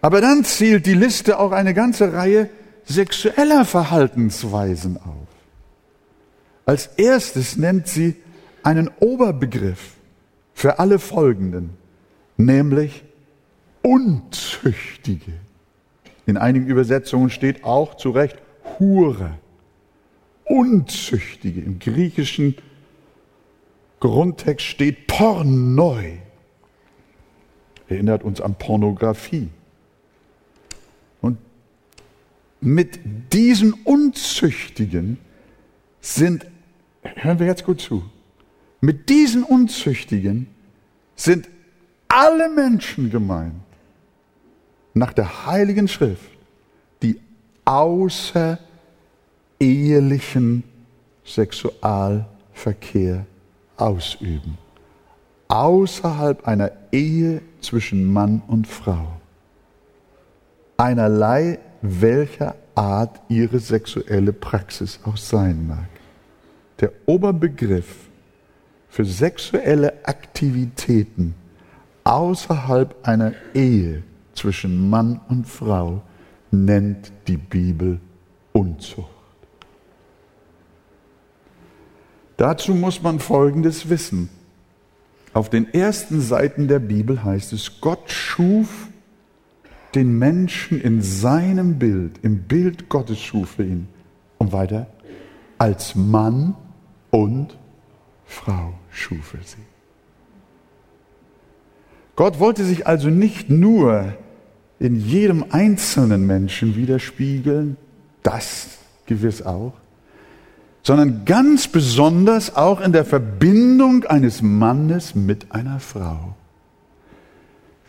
Aber 0.01 0.21
dann 0.21 0.45
zählt 0.45 0.87
die 0.87 0.95
Liste 0.95 1.39
auch 1.39 1.53
eine 1.53 1.75
ganze 1.75 2.13
Reihe 2.13 2.49
sexueller 2.85 3.65
Verhaltensweisen 3.65 4.97
auf. 4.97 5.27
Als 6.65 6.87
erstes 6.97 7.57
nennt 7.57 7.89
sie 7.89 8.17
einen 8.63 8.91
Oberbegriff 9.01 9.95
für 10.53 10.79
alle 10.79 10.99
folgenden, 10.99 11.71
nämlich 12.37 13.05
Unzüchtige. 13.83 15.33
In 16.27 16.37
einigen 16.37 16.67
Übersetzungen 16.67 17.31
steht 17.31 17.63
auch 17.63 17.97
zu 17.97 18.11
Recht 18.11 18.37
Hure. 18.79 19.39
Unzüchtige. 20.45 21.61
Im 21.61 21.79
griechischen 21.79 22.57
Grundtext 24.07 24.67
steht 24.67 25.07
Pornoi. 25.07 26.19
Erinnert 27.89 28.23
uns 28.23 28.41
an 28.41 28.55
Pornografie. 28.55 29.49
Und 31.21 31.39
mit 32.61 32.99
diesen 33.33 33.73
Unzüchtigen 33.73 35.19
sind, 36.01 36.47
hören 37.03 37.39
wir 37.39 37.47
jetzt 37.47 37.65
gut 37.65 37.81
zu, 37.81 38.05
mit 38.81 39.09
diesen 39.09 39.43
Unzüchtigen 39.43 40.49
sind 41.15 41.49
alle 42.09 42.49
Menschen 42.49 43.11
gemeint, 43.11 43.55
nach 44.95 45.13
der 45.13 45.47
Heiligen 45.47 45.89
Schrift, 45.89 46.31
die 47.03 47.21
außerehelichen 47.65 50.63
Sexualverkehr 51.25 53.27
ausüben. 53.77 54.59
Außerhalb 55.49 56.47
einer 56.47 56.73
Ehe 56.93 57.43
zwischen 57.61 58.05
Mann 58.13 58.43
und 58.47 58.67
Frau. 58.67 59.07
Einerlei 60.77 61.59
welcher 61.83 62.57
Art 62.75 63.21
ihre 63.29 63.59
sexuelle 63.59 64.33
Praxis 64.33 65.01
auch 65.05 65.17
sein 65.17 65.67
mag. 65.67 65.89
Der 66.81 66.93
Oberbegriff 67.07 68.09
für 68.89 69.05
sexuelle 69.05 70.05
Aktivitäten 70.05 71.35
außerhalb 72.05 72.95
einer 73.07 73.33
Ehe 73.55 74.03
zwischen 74.35 74.91
Mann 74.91 75.21
und 75.29 75.47
Frau 75.47 76.03
nennt 76.51 77.11
die 77.27 77.37
Bibel 77.37 78.01
Unzucht. 78.53 79.16
Dazu 82.37 82.75
muss 82.75 83.03
man 83.03 83.19
Folgendes 83.19 83.89
wissen. 83.89 84.29
Auf 85.33 85.51
den 85.51 85.73
ersten 85.73 86.21
Seiten 86.21 86.69
der 86.69 86.79
Bibel 86.79 87.23
heißt 87.25 87.53
es, 87.53 87.81
Gott 87.81 88.11
schuf 88.11 88.89
den 89.95 90.19
Menschen 90.19 90.81
in 90.81 91.01
seinem 91.01 91.79
Bild, 91.79 92.19
im 92.23 92.43
Bild 92.43 92.89
Gottes 92.89 93.21
schuf 93.21 93.59
er 93.59 93.67
ihn. 93.67 93.89
Und 94.39 94.53
weiter, 94.53 94.87
als 95.59 95.95
Mann 95.95 96.55
und 97.11 97.57
Frau 98.27 98.75
schuf 98.91 99.35
er 99.35 99.43
sie. 99.43 99.63
Gott 102.17 102.41
wollte 102.41 102.65
sich 102.65 102.87
also 102.87 103.09
nicht 103.09 103.51
nur 103.51 104.15
in 104.79 104.97
jedem 104.97 105.45
einzelnen 105.51 106.27
Menschen 106.27 106.77
widerspiegeln, 106.77 107.77
das 108.23 108.79
gewiss 109.07 109.43
auch, 109.43 109.75
sondern 110.87 111.25
ganz 111.25 111.67
besonders 111.67 112.55
auch 112.55 112.81
in 112.81 112.93
der 112.93 113.05
Verbindung 113.05 114.05
eines 114.05 114.41
Mannes 114.41 115.17
mit 115.17 115.51
einer 115.51 115.81
Frau. 115.81 116.37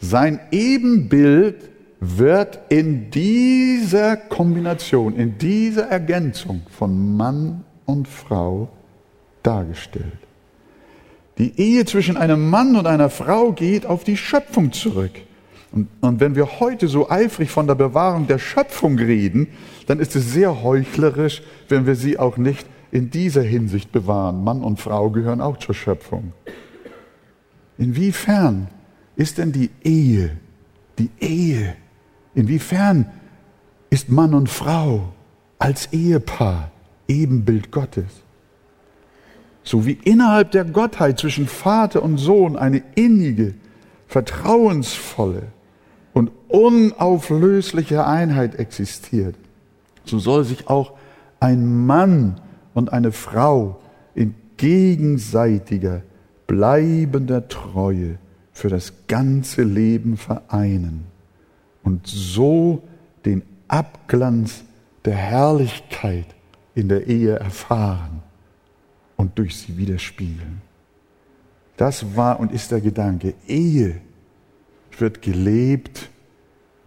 Sein 0.01 0.39
Ebenbild 0.49 1.69
wird 1.99 2.57
in 2.69 3.11
dieser 3.11 4.17
Kombination, 4.17 5.15
in 5.15 5.37
dieser 5.37 5.83
Ergänzung 5.89 6.63
von 6.75 7.15
Mann 7.15 7.63
und 7.85 8.07
Frau 8.07 8.69
dargestellt. 9.43 10.17
Die 11.37 11.55
Ehe 11.55 11.85
zwischen 11.85 12.17
einem 12.17 12.49
Mann 12.49 12.75
und 12.75 12.87
einer 12.87 13.11
Frau 13.11 13.51
geht 13.51 13.85
auf 13.85 14.05
die 14.05 14.17
Schöpfung 14.17 14.71
zurück. 14.71 15.11
Und, 15.71 15.87
und, 16.01 16.19
wenn 16.19 16.35
wir 16.35 16.59
heute 16.59 16.87
so 16.87 17.11
eifrig 17.11 17.51
von 17.51 17.67
der 17.67 17.75
Bewahrung 17.75 18.25
der 18.25 18.39
Schöpfung 18.39 18.97
reden, 18.97 19.49
dann 19.85 19.99
ist 19.99 20.15
es 20.15 20.31
sehr 20.31 20.63
heuchlerisch, 20.63 21.43
wenn 21.69 21.85
wir 21.85 21.93
sie 21.93 22.17
auch 22.17 22.37
nicht 22.37 22.65
in 22.91 23.09
dieser 23.09 23.41
Hinsicht 23.41 23.91
bewahren. 23.91 24.43
Mann 24.43 24.63
und 24.63 24.79
Frau 24.79 25.09
gehören 25.09 25.41
auch 25.41 25.57
zur 25.57 25.75
Schöpfung. 25.75 26.33
Inwiefern 27.77 28.67
ist 29.15 29.37
denn 29.37 29.51
die 29.51 29.69
Ehe, 29.83 30.37
die 30.97 31.09
Ehe, 31.19 31.75
inwiefern 32.33 33.11
ist 33.89 34.09
Mann 34.09 34.33
und 34.33 34.49
Frau 34.49 35.13
als 35.59 35.91
Ehepaar 35.91 36.71
Ebenbild 37.07 37.71
Gottes? 37.71 38.23
so 39.67 39.85
wie 39.85 39.99
innerhalb 40.03 40.51
der 40.51 40.63
Gottheit 40.63 41.19
zwischen 41.19 41.47
Vater 41.47 42.01
und 42.01 42.17
Sohn 42.17 42.55
eine 42.55 42.81
innige, 42.95 43.53
vertrauensvolle 44.07 45.43
und 46.13 46.31
unauflösliche 46.47 48.05
Einheit 48.05 48.55
existiert, 48.55 49.35
so 50.05 50.19
soll 50.19 50.45
sich 50.45 50.69
auch 50.69 50.93
ein 51.41 51.85
Mann 51.85 52.39
und 52.77 52.93
eine 52.93 53.11
Frau 53.11 53.79
in 54.13 54.35
gegenseitiger, 54.55 56.03
bleibender 56.45 57.47
Treue 57.47 58.19
für 58.51 58.69
das 58.69 58.93
ganze 59.07 59.63
Leben 59.63 60.15
vereinen 60.15 61.05
und 61.81 62.05
so 62.05 62.83
den 63.25 63.41
Abglanz 63.67 64.63
der 65.05 65.15
Herrlichkeit 65.15 66.27
in 66.75 66.87
der 66.87 67.07
Ehe 67.07 67.39
erfahren 67.39 68.21
und 69.15 69.39
durch 69.39 69.57
sie 69.57 69.75
widerspiegeln. 69.75 70.61
Das 71.77 72.15
war 72.15 72.39
und 72.39 72.51
ist 72.51 72.69
der 72.69 72.81
Gedanke. 72.81 73.33
Ehe 73.47 74.01
wird 74.99 75.23
gelebt 75.23 76.11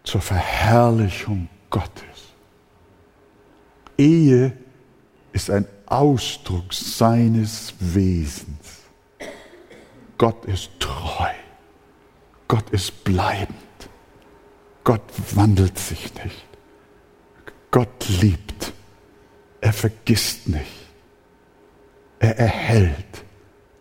zur 0.04 0.20
Verherrlichung 0.20 1.48
Gottes. 1.68 2.32
Ehe 3.98 4.52
ist 5.32 5.50
ein 5.50 5.66
Ausdruck 5.90 6.72
seines 6.72 7.74
Wesens. 7.78 8.80
Gott 10.18 10.44
ist 10.46 10.70
treu. 10.78 11.30
Gott 12.48 12.70
ist 12.70 13.04
bleibend. 13.04 13.56
Gott 14.84 15.02
wandelt 15.34 15.78
sich 15.78 16.12
nicht. 16.24 16.46
Gott 17.70 18.08
liebt. 18.20 18.72
Er 19.60 19.72
vergisst 19.72 20.48
nicht. 20.48 20.80
Er 22.20 22.38
erhält, 22.38 23.24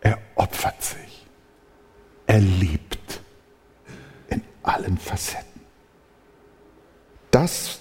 er 0.00 0.18
opfert 0.34 0.82
sich, 0.82 1.26
er 2.26 2.40
liebt 2.40 3.20
in 4.30 4.42
allen 4.62 4.96
Facetten. 4.96 5.60
Das 7.30 7.80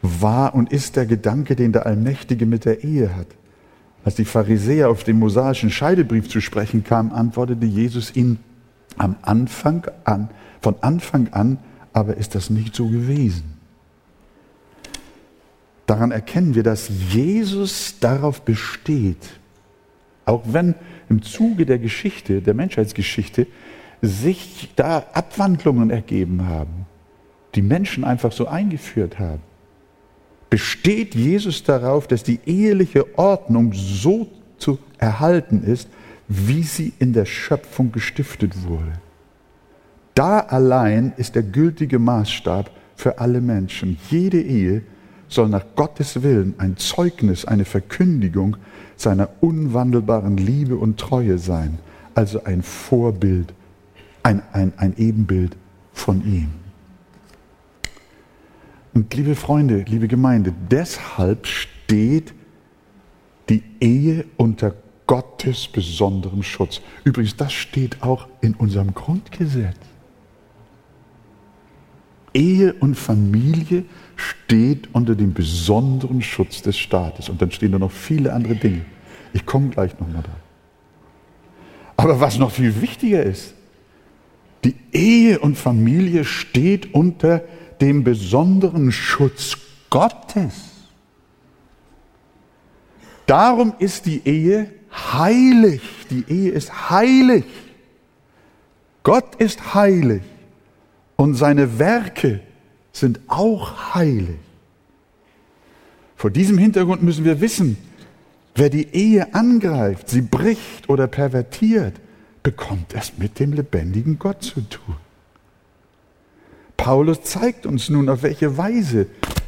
war 0.00 0.54
und 0.54 0.72
ist 0.72 0.96
der 0.96 1.04
Gedanke, 1.04 1.54
den 1.54 1.72
der 1.72 1.84
Allmächtige 1.84 2.46
mit 2.46 2.64
der 2.64 2.82
Ehe 2.82 3.14
hat. 3.14 3.26
Als 4.04 4.14
die 4.14 4.24
Pharisäer 4.24 4.88
auf 4.90 5.04
den 5.04 5.18
mosaischen 5.18 5.70
Scheidebrief 5.70 6.28
zu 6.28 6.40
sprechen 6.40 6.84
kamen, 6.84 7.12
antwortete 7.12 7.66
Jesus 7.66 8.14
ihnen 8.16 8.38
am 8.96 9.16
Anfang 9.22 9.86
an, 10.04 10.30
von 10.60 10.76
Anfang 10.80 11.28
an, 11.32 11.58
aber 11.92 12.16
ist 12.16 12.34
das 12.34 12.50
nicht 12.50 12.74
so 12.74 12.88
gewesen. 12.88 13.58
Daran 15.86 16.12
erkennen 16.12 16.54
wir, 16.54 16.62
dass 16.62 16.90
Jesus 17.12 17.98
darauf 17.98 18.42
besteht, 18.42 19.40
auch 20.24 20.42
wenn 20.46 20.74
im 21.08 21.22
Zuge 21.22 21.66
der 21.66 21.78
Geschichte, 21.78 22.40
der 22.40 22.54
Menschheitsgeschichte, 22.54 23.46
sich 24.00 24.70
da 24.76 25.04
Abwandlungen 25.12 25.90
ergeben 25.90 26.46
haben. 26.46 26.86
die 27.54 27.62
Menschen 27.62 28.04
einfach 28.04 28.32
so 28.32 28.46
eingeführt 28.46 29.18
haben. 29.18 29.42
Besteht 30.50 31.14
Jesus 31.14 31.62
darauf, 31.62 32.08
dass 32.08 32.24
die 32.24 32.40
eheliche 32.44 33.16
Ordnung 33.16 33.72
so 33.72 34.28
zu 34.58 34.78
erhalten 34.98 35.62
ist, 35.62 35.88
wie 36.26 36.64
sie 36.64 36.92
in 36.98 37.12
der 37.12 37.24
Schöpfung 37.24 37.92
gestiftet 37.92 38.66
wurde. 38.66 38.92
Da 40.14 40.40
allein 40.40 41.12
ist 41.16 41.36
der 41.36 41.44
gültige 41.44 41.98
Maßstab 41.98 42.70
für 42.96 43.18
alle 43.18 43.40
Menschen. 43.40 43.96
Jede 44.10 44.40
Ehe 44.40 44.82
soll 45.28 45.48
nach 45.48 45.64
Gottes 45.76 46.22
Willen 46.22 46.54
ein 46.58 46.76
Zeugnis, 46.76 47.44
eine 47.44 47.64
Verkündigung 47.64 48.56
seiner 48.96 49.28
unwandelbaren 49.40 50.36
Liebe 50.36 50.76
und 50.76 50.98
Treue 50.98 51.38
sein, 51.38 51.78
also 52.14 52.44
ein 52.44 52.62
Vorbild, 52.62 53.54
ein, 54.22 54.42
ein, 54.52 54.72
ein 54.76 54.94
Ebenbild 54.98 55.56
von 55.92 56.24
ihm. 56.24 56.59
Und 58.92 59.14
liebe 59.14 59.34
Freunde, 59.34 59.84
liebe 59.88 60.08
Gemeinde, 60.08 60.52
deshalb 60.70 61.46
steht 61.46 62.34
die 63.48 63.62
Ehe 63.80 64.24
unter 64.36 64.74
Gottes 65.06 65.68
besonderem 65.68 66.42
Schutz. 66.42 66.80
Übrigens, 67.04 67.36
das 67.36 67.52
steht 67.52 68.02
auch 68.02 68.28
in 68.40 68.54
unserem 68.54 68.94
Grundgesetz. 68.94 69.76
Ehe 72.32 72.74
und 72.74 72.94
Familie 72.94 73.84
steht 74.14 74.88
unter 74.92 75.16
dem 75.16 75.34
besonderen 75.34 76.22
Schutz 76.22 76.62
des 76.62 76.78
Staates. 76.78 77.28
Und 77.28 77.42
dann 77.42 77.50
stehen 77.50 77.72
da 77.72 77.78
noch 77.78 77.90
viele 77.90 78.32
andere 78.32 78.54
Dinge. 78.54 78.84
Ich 79.32 79.46
komme 79.46 79.70
gleich 79.70 79.98
nochmal 79.98 80.22
da. 80.22 80.36
Aber 81.96 82.20
was 82.20 82.38
noch 82.38 82.50
viel 82.50 82.80
wichtiger 82.80 83.22
ist, 83.22 83.54
die 84.64 84.74
Ehe 84.92 85.38
und 85.38 85.56
Familie 85.56 86.24
steht 86.24 86.94
unter 86.94 87.42
dem 87.80 88.04
besonderen 88.04 88.92
Schutz 88.92 89.56
Gottes. 89.88 90.54
Darum 93.26 93.74
ist 93.78 94.06
die 94.06 94.26
Ehe 94.26 94.70
heilig. 94.92 95.82
Die 96.10 96.24
Ehe 96.28 96.50
ist 96.50 96.90
heilig. 96.90 97.44
Gott 99.02 99.36
ist 99.36 99.74
heilig 99.74 100.22
und 101.16 101.34
seine 101.34 101.78
Werke 101.78 102.40
sind 102.92 103.20
auch 103.28 103.94
heilig. 103.94 104.38
Vor 106.16 106.30
diesem 106.30 106.58
Hintergrund 106.58 107.02
müssen 107.02 107.24
wir 107.24 107.40
wissen, 107.40 107.78
wer 108.54 108.68
die 108.68 108.88
Ehe 108.94 109.32
angreift, 109.32 110.10
sie 110.10 110.20
bricht 110.20 110.88
oder 110.88 111.06
pervertiert, 111.06 111.94
bekommt 112.42 112.94
es 112.94 113.16
mit 113.16 113.38
dem 113.38 113.52
lebendigen 113.52 114.18
Gott 114.18 114.42
zu 114.42 114.60
tun. 114.60 114.96
Paulus 116.80 117.22
zeigt 117.22 117.66
uns 117.66 117.90
nun, 117.90 118.08
auf 118.08 118.22
welche 118.22 118.56
Weise 118.56 119.06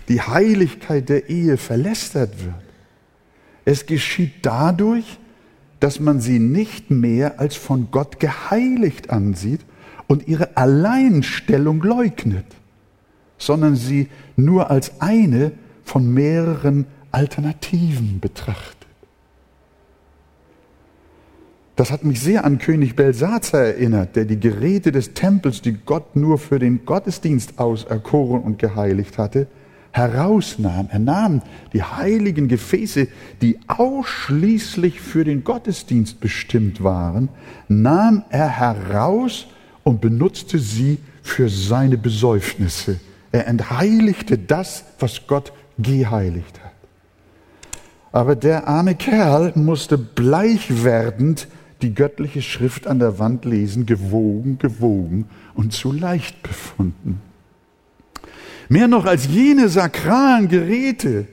die 0.08 0.20
Heiligkeit 0.20 1.08
der 1.08 1.30
Ehe 1.30 1.56
verlästert 1.56 2.44
wird. 2.44 2.54
Es 3.64 3.86
geschieht 3.86 4.34
dadurch, 4.42 5.18
dass 5.80 5.98
man 5.98 6.20
sie 6.20 6.38
nicht 6.38 6.90
mehr 6.90 7.40
als 7.40 7.56
von 7.56 7.88
Gott 7.90 8.20
geheiligt 8.20 9.08
ansieht 9.08 9.62
und 10.08 10.28
ihre 10.28 10.58
Alleinstellung 10.58 11.82
leugnet, 11.82 12.44
sondern 13.38 13.76
sie 13.76 14.08
nur 14.36 14.70
als 14.70 15.00
eine 15.00 15.52
von 15.84 16.12
mehreren 16.12 16.86
Alternativen 17.12 18.20
betrachtet. 18.20 18.81
Das 21.76 21.90
hat 21.90 22.04
mich 22.04 22.20
sehr 22.20 22.44
an 22.44 22.58
König 22.58 22.96
Belsazar 22.96 23.62
erinnert, 23.62 24.14
der 24.14 24.26
die 24.26 24.38
Geräte 24.38 24.92
des 24.92 25.14
Tempels, 25.14 25.62
die 25.62 25.72
Gott 25.72 26.16
nur 26.16 26.38
für 26.38 26.58
den 26.58 26.84
Gottesdienst 26.84 27.58
auserkoren 27.58 28.42
und 28.42 28.58
geheiligt 28.58 29.16
hatte, 29.16 29.46
herausnahm. 29.90 30.88
Er 30.90 30.98
nahm 30.98 31.42
die 31.72 31.82
heiligen 31.82 32.48
Gefäße, 32.48 33.08
die 33.40 33.58
ausschließlich 33.68 35.00
für 35.00 35.24
den 35.24 35.44
Gottesdienst 35.44 36.20
bestimmt 36.20 36.82
waren, 36.84 37.30
nahm 37.68 38.24
er 38.28 38.48
heraus 38.48 39.46
und 39.82 40.00
benutzte 40.00 40.58
sie 40.58 40.98
für 41.22 41.48
seine 41.48 41.96
Besäufnisse. 41.96 43.00
Er 43.32 43.46
entheiligte 43.46 44.36
das, 44.36 44.84
was 44.98 45.26
Gott 45.26 45.52
geheiligt 45.78 46.60
hat. 46.62 46.72
Aber 48.12 48.36
der 48.36 48.68
arme 48.68 48.94
Kerl 48.94 49.52
musste 49.54 49.96
bleich 49.96 50.84
werdend 50.84 51.48
die 51.82 51.94
göttliche 51.94 52.42
Schrift 52.42 52.86
an 52.86 52.98
der 52.98 53.18
Wand 53.18 53.44
lesen, 53.44 53.86
gewogen, 53.86 54.58
gewogen 54.58 55.26
und 55.54 55.72
zu 55.72 55.92
leicht 55.92 56.42
befunden. 56.42 57.20
Mehr 58.68 58.88
noch 58.88 59.04
als 59.04 59.26
jene 59.26 59.68
sakralen 59.68 60.48
Geräte 60.48 61.26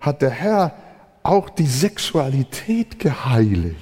hat 0.00 0.22
der 0.22 0.30
Herr 0.30 0.74
auch 1.22 1.50
die 1.50 1.66
Sexualität 1.66 2.98
geheiligt 2.98 3.76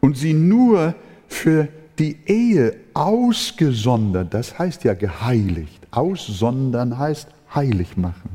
und 0.00 0.16
sie 0.16 0.32
nur 0.32 0.94
für 1.28 1.68
die 1.98 2.16
Ehe 2.26 2.76
ausgesondert, 2.94 4.34
das 4.34 4.58
heißt 4.58 4.84
ja 4.84 4.94
geheiligt. 4.94 5.86
Aussondern 5.90 6.98
heißt 6.98 7.28
heilig 7.54 7.96
machen. 7.96 8.30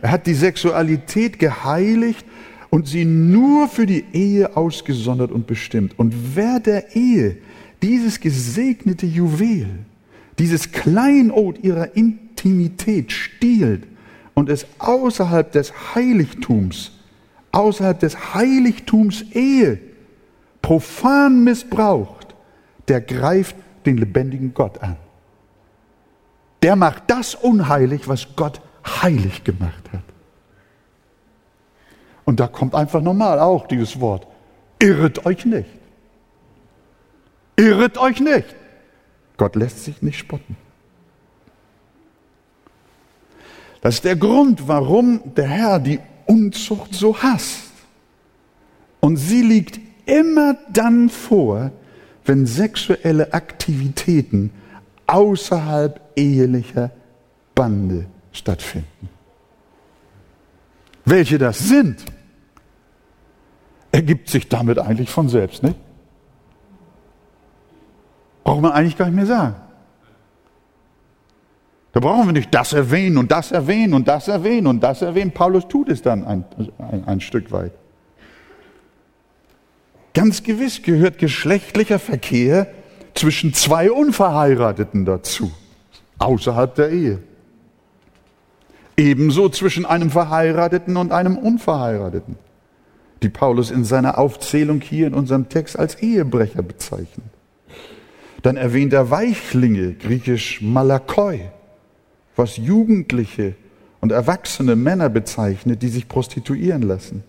Er 0.00 0.10
hat 0.10 0.26
die 0.26 0.34
Sexualität 0.34 1.38
geheiligt 1.38 2.26
und 2.76 2.86
sie 2.86 3.06
nur 3.06 3.68
für 3.68 3.86
die 3.86 4.04
Ehe 4.12 4.54
ausgesondert 4.54 5.32
und 5.32 5.46
bestimmt. 5.46 5.98
Und 5.98 6.36
wer 6.36 6.60
der 6.60 6.94
Ehe 6.94 7.38
dieses 7.82 8.20
gesegnete 8.20 9.06
Juwel, 9.06 9.66
dieses 10.38 10.72
Kleinod 10.72 11.64
ihrer 11.64 11.96
Intimität 11.96 13.12
stiehlt 13.12 13.86
und 14.34 14.50
es 14.50 14.66
außerhalb 14.76 15.50
des 15.52 15.94
Heiligtums, 15.94 16.92
außerhalb 17.50 17.98
des 17.98 18.34
Heiligtums 18.34 19.22
Ehe 19.32 19.78
profan 20.60 21.44
missbraucht, 21.44 22.34
der 22.88 23.00
greift 23.00 23.56
den 23.86 23.96
lebendigen 23.96 24.52
Gott 24.52 24.82
an. 24.82 24.96
Der 26.62 26.76
macht 26.76 27.04
das 27.06 27.34
unheilig, 27.34 28.06
was 28.06 28.36
Gott 28.36 28.60
heilig 28.84 29.44
gemacht 29.44 29.90
hat. 29.94 30.15
Und 32.26 32.40
da 32.40 32.48
kommt 32.48 32.74
einfach 32.74 33.00
normal 33.00 33.40
auch 33.40 33.66
dieses 33.66 33.98
Wort. 34.00 34.26
Irret 34.78 35.24
euch 35.24 35.46
nicht. 35.46 35.70
Irret 37.56 37.96
euch 37.96 38.20
nicht. 38.20 38.54
Gott 39.38 39.56
lässt 39.56 39.84
sich 39.84 40.02
nicht 40.02 40.18
spotten. 40.18 40.56
Das 43.80 43.94
ist 43.94 44.04
der 44.04 44.16
Grund, 44.16 44.66
warum 44.66 45.20
der 45.36 45.46
Herr 45.46 45.78
die 45.78 46.00
Unzucht 46.26 46.94
so 46.94 47.16
hasst. 47.16 47.70
Und 49.00 49.16
sie 49.16 49.42
liegt 49.42 49.78
immer 50.06 50.56
dann 50.72 51.08
vor, 51.08 51.70
wenn 52.24 52.46
sexuelle 52.46 53.32
Aktivitäten 53.32 54.50
außerhalb 55.06 56.00
ehelicher 56.16 56.90
Bande 57.54 58.06
stattfinden. 58.32 59.08
Welche 61.04 61.38
das 61.38 61.60
sind, 61.60 62.04
ergibt 63.96 64.28
sich 64.28 64.46
damit 64.46 64.78
eigentlich 64.78 65.08
von 65.08 65.30
selbst, 65.30 65.62
nicht? 65.62 65.76
Braucht 68.44 68.60
man 68.60 68.72
eigentlich 68.72 68.98
gar 68.98 69.06
nicht 69.06 69.14
mehr 69.14 69.24
sagen. 69.24 69.56
Da 71.92 72.00
brauchen 72.00 72.26
wir 72.26 72.34
nicht 72.34 72.54
das 72.54 72.74
erwähnen 72.74 73.16
und 73.16 73.32
das 73.32 73.52
erwähnen 73.52 73.94
und 73.94 74.06
das 74.06 74.28
erwähnen 74.28 74.66
und 74.66 74.82
das 74.82 75.00
erwähnen. 75.00 75.32
Paulus 75.32 75.66
tut 75.66 75.88
es 75.88 76.02
dann 76.02 76.24
ein, 76.24 76.44
ein, 76.76 77.04
ein 77.08 77.20
Stück 77.22 77.50
weit. 77.52 77.72
Ganz 80.12 80.42
gewiss 80.42 80.82
gehört 80.82 81.16
geschlechtlicher 81.16 81.98
Verkehr 81.98 82.66
zwischen 83.14 83.54
zwei 83.54 83.90
Unverheirateten 83.90 85.06
dazu, 85.06 85.50
außerhalb 86.18 86.74
der 86.74 86.90
Ehe. 86.90 87.22
Ebenso 88.98 89.48
zwischen 89.48 89.86
einem 89.86 90.10
Verheirateten 90.10 90.98
und 90.98 91.12
einem 91.12 91.38
Unverheirateten, 91.38 92.36
die 93.22 93.28
Paulus 93.28 93.70
in 93.70 93.84
seiner 93.84 94.18
Aufzählung 94.18 94.80
hier 94.80 95.06
in 95.06 95.14
unserem 95.14 95.48
Text 95.48 95.78
als 95.78 95.96
Ehebrecher 95.96 96.62
bezeichnet. 96.62 97.26
Dann 98.42 98.56
erwähnt 98.56 98.92
er 98.92 99.10
Weichlinge, 99.10 99.94
griechisch 99.94 100.60
Malakoi, 100.62 101.40
was 102.36 102.56
Jugendliche 102.56 103.54
und 104.00 104.12
erwachsene 104.12 104.76
Männer 104.76 105.08
bezeichnet, 105.08 105.82
die 105.82 105.88
sich 105.88 106.08
prostituieren 106.08 106.82
lassen. 106.82 107.24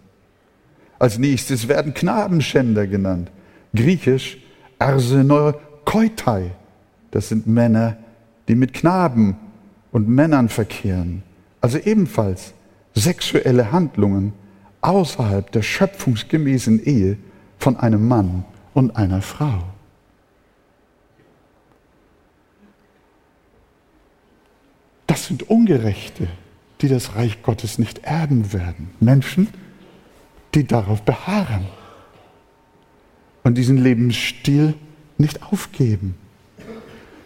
Als 1.00 1.18
nächstes 1.18 1.68
werden 1.68 1.94
Knabenschänder 1.94 2.88
genannt, 2.88 3.32
griechisch 3.74 4.38
Arsenokoitai. 4.80 6.52
Das 7.12 7.30
sind 7.30 7.48
Männer, 7.48 7.98
die 8.48 8.56
mit 8.56 8.74
Knaben 8.74 9.38
und 9.92 10.10
Männern 10.10 10.50
verkehren 10.50 11.24
also 11.62 11.78
ebenfalls 11.80 12.54
sexuelle 12.94 13.72
Handlungen 13.72 14.34
außerhalb 14.88 15.52
der 15.52 15.62
schöpfungsgemäßen 15.62 16.84
Ehe 16.84 17.18
von 17.60 17.78
einem 17.78 18.08
Mann 18.08 18.46
und 18.74 18.96
einer 18.96 19.22
Frau. 19.22 19.64
das 25.18 25.26
sind 25.26 25.50
Ungerechte, 25.50 26.28
die 26.82 26.90
das 26.90 27.16
Reich 27.16 27.42
Gottes 27.42 27.80
nicht 27.80 28.04
erben 28.04 28.54
werden. 28.54 28.92
Menschen, 29.00 29.48
die 30.54 30.68
darauf 30.68 31.02
beharren 31.02 31.66
und 33.44 33.58
diesen 33.58 33.78
Lebensstil 33.78 34.76
nicht 35.18 35.42
aufgeben. 35.42 36.14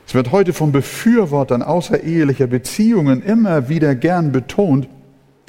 Es 0.08 0.14
wird 0.14 0.32
heute 0.32 0.54
von 0.54 0.72
Befürwortern 0.72 1.64
außerehelicher 1.64 2.48
Beziehungen 2.48 3.22
immer 3.22 3.68
wieder 3.68 3.94
gern 3.94 4.32
betont, 4.32 4.88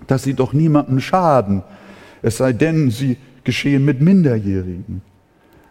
dass 0.08 0.24
sie 0.24 0.34
doch 0.34 0.52
niemandem 0.52 0.98
schaden, 0.98 1.62
es 2.22 2.36
sei 2.36 2.52
denn, 2.52 2.90
sie 2.90 3.16
geschehen 3.44 3.84
mit 3.84 4.00
Minderjährigen. 4.00 5.02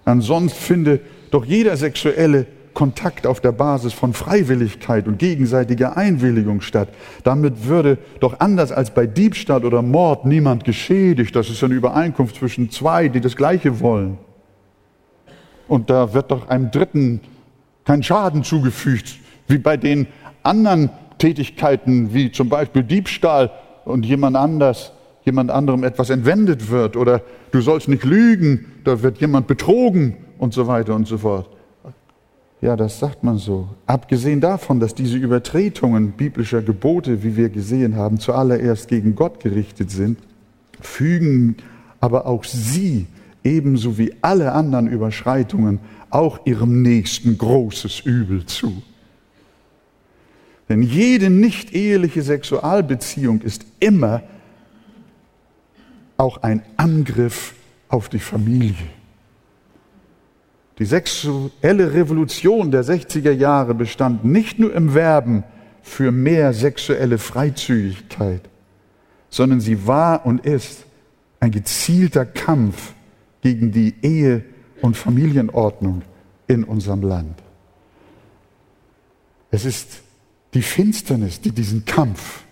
Ansonsten 0.06 0.60
finde 0.60 0.99
doch 1.32 1.45
jeder 1.45 1.78
sexuelle 1.78 2.45
Kontakt 2.74 3.28
auf 3.28 3.41
der 3.41 3.52
Basis 3.52 3.93
von 3.93 4.14
Freiwilligkeit 4.14 5.08
und 5.08 5.20
gegenseitiger 5.20 5.97
Einwilligung 5.97 6.62
statt. 6.62 6.89
Damit 7.24 7.66
würde 7.68 7.97
doch 8.20 8.39
anders 8.39 8.72
als 8.72 8.91
bei 8.91 9.08
Diebstahl 9.08 9.66
oder 9.66 9.82
Mord 9.82 10.26
niemand 10.26 10.64
geschädigt. 10.64 11.36
Das 11.36 11.49
ist 11.49 11.64
eine 11.64 11.74
Übereinkunft 11.74 12.38
zwischen 12.38 12.70
zwei, 12.70 13.08
die 13.10 13.22
das 13.22 13.36
Gleiche 13.36 13.80
wollen. 13.82 14.18
Und 15.68 15.89
da 15.89 16.14
wird 16.14 16.32
doch 16.32 16.49
einem 16.49 16.72
Dritten 16.72 17.22
kein 17.86 18.04
Schaden 18.04 18.43
zugefügt, 18.43 19.18
wie 19.47 19.58
bei 19.58 19.78
den 19.78 20.08
anderen 20.43 20.89
Tätigkeiten, 21.18 22.14
wie 22.14 22.32
zum 22.32 22.49
Beispiel 22.49 22.84
Diebstahl 22.84 23.52
und 23.86 24.06
jemand 24.06 24.36
anders, 24.38 24.93
jemand 25.24 25.51
anderem 25.51 25.84
etwas 25.84 26.09
entwendet 26.09 26.69
wird 26.69 26.97
oder 26.97 27.22
du 27.51 27.61
sollst 27.61 27.88
nicht 27.88 28.03
lügen, 28.03 28.65
da 28.84 29.01
wird 29.01 29.19
jemand 29.19 29.47
betrogen 29.47 30.17
und 30.38 30.53
so 30.53 30.67
weiter 30.67 30.95
und 30.95 31.07
so 31.07 31.17
fort. 31.17 31.49
Ja, 32.61 32.76
das 32.76 32.99
sagt 32.99 33.24
man 33.24 33.38
so. 33.38 33.69
Abgesehen 33.88 34.39
davon, 34.39 34.80
dass 34.80 34.93
diese 34.93 35.17
Übertretungen 35.17 36.11
biblischer 36.11 36.61
Gebote, 36.61 37.24
wie 37.24 37.36
wir 37.36 37.49
gesehen 37.49 37.95
haben, 37.95 38.19
zuallererst 38.19 38.88
gegen 38.88 39.15
Gott 39.15 39.39
gerichtet 39.39 39.89
sind, 39.89 40.19
fügen 40.80 41.57
aber 41.99 42.28
auch 42.28 42.43
sie, 42.43 43.07
ebenso 43.43 43.97
wie 43.97 44.13
alle 44.22 44.51
anderen 44.51 44.88
Überschreitungen, 44.88 45.80
auch 46.11 46.45
ihrem 46.45 46.84
Nächsten 46.84 47.38
großes 47.38 48.01
Übel 48.01 48.45
zu. 48.45 48.84
Denn 50.69 50.84
jede 50.84 51.30
nicht 51.30 51.74
eheliche 51.74 52.22
Sexualbeziehung 52.22 53.41
ist 53.41 53.65
immer 53.80 54.22
auch 56.18 56.43
ein 56.43 56.64
Angriff 56.78 57.53
auf 57.89 58.09
die 58.09 58.20
Familie. 58.20 58.89
Die 60.80 60.86
sexuelle 60.86 61.93
Revolution 61.93 62.72
der 62.72 62.84
60er 62.84 63.32
Jahre 63.32 63.76
bestand 63.76 64.26
nicht 64.26 64.57
nur 64.57 64.74
im 64.74 64.93
Werben 64.93 65.43
für 65.82 66.12
mehr 66.12 66.53
sexuelle 66.53 67.18
Freizügigkeit, 67.18 68.41
sondern 69.30 69.59
sie 69.59 69.86
war 69.88 70.26
und 70.26 70.45
ist 70.45 70.86
ein 71.39 71.51
gezielter 71.51 72.26
Kampf 72.26 72.93
gegen 73.41 73.72
die 73.72 73.95
Ehe 74.01 74.43
und 74.82 74.95
Familienordnung 74.95 76.03
in 76.47 76.64
unserem 76.64 77.01
Land. 77.01 77.41
Es 79.49 79.66
ist 79.66 80.01
die 80.53 80.62
Finsternis, 80.62 81.41
die 81.41 81.51
diesen 81.51 81.86
Kampf 81.86 82.43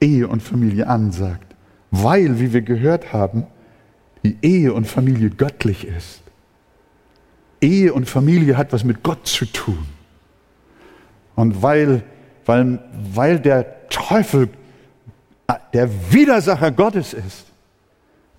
Ehe 0.00 0.28
und 0.28 0.42
Familie 0.42 0.86
ansagt, 0.86 1.49
weil, 1.90 2.40
wie 2.40 2.52
wir 2.52 2.62
gehört 2.62 3.12
haben, 3.12 3.46
die 4.24 4.36
Ehe 4.42 4.72
und 4.72 4.86
Familie 4.86 5.30
göttlich 5.30 5.86
ist. 5.86 6.22
Ehe 7.60 7.92
und 7.92 8.08
Familie 8.08 8.56
hat 8.56 8.72
was 8.72 8.84
mit 8.84 9.02
Gott 9.02 9.26
zu 9.26 9.46
tun. 9.46 9.86
Und 11.34 11.62
weil, 11.62 12.02
weil, 12.46 12.78
weil 13.14 13.40
der 13.40 13.88
Teufel 13.88 14.48
der 15.72 16.12
Widersacher 16.12 16.70
Gottes 16.70 17.12
ist, 17.12 17.46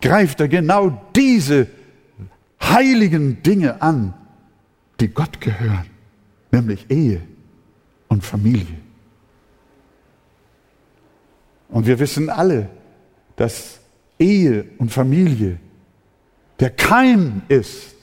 greift 0.02 0.40
er 0.40 0.48
genau 0.48 1.02
diese 1.16 1.68
heiligen 2.62 3.44
Dinge 3.44 3.82
an, 3.82 4.14
die 5.00 5.10
Gott 5.10 5.42
gehören, 5.42 5.86
nämlich 6.52 6.90
Ehe 6.90 7.22
und 8.08 8.24
Familie. 8.24 8.78
Und 11.70 11.86
wir 11.86 12.00
wissen 12.00 12.30
alle, 12.30 12.70
dass 13.42 13.80
Ehe 14.20 14.66
und 14.78 14.92
Familie 14.92 15.58
der 16.60 16.70
Keim 16.70 17.42
ist, 17.48 17.96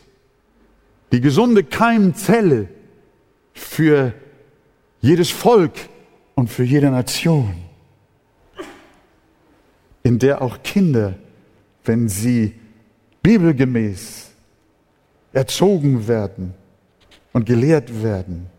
die 1.13 1.21
gesunde 1.21 1.63
Keimzelle 1.63 2.67
für 3.53 4.13
jedes 5.01 5.31
Volk 5.31 5.75
und 6.35 6.49
für 6.49 6.65
jede 6.65 6.91
Nation, 6.91 7.55
in 10.03 10.19
der 10.19 10.43
auch 10.43 10.61
Kinder, 10.65 11.15
wenn 11.85 12.09
sie 12.09 12.55
bibelgemäß 13.23 14.33
erzogen 15.33 16.09
werden 16.09 16.53
und 17.33 17.47
gelehrt 17.47 18.03
werden, 18.03 18.51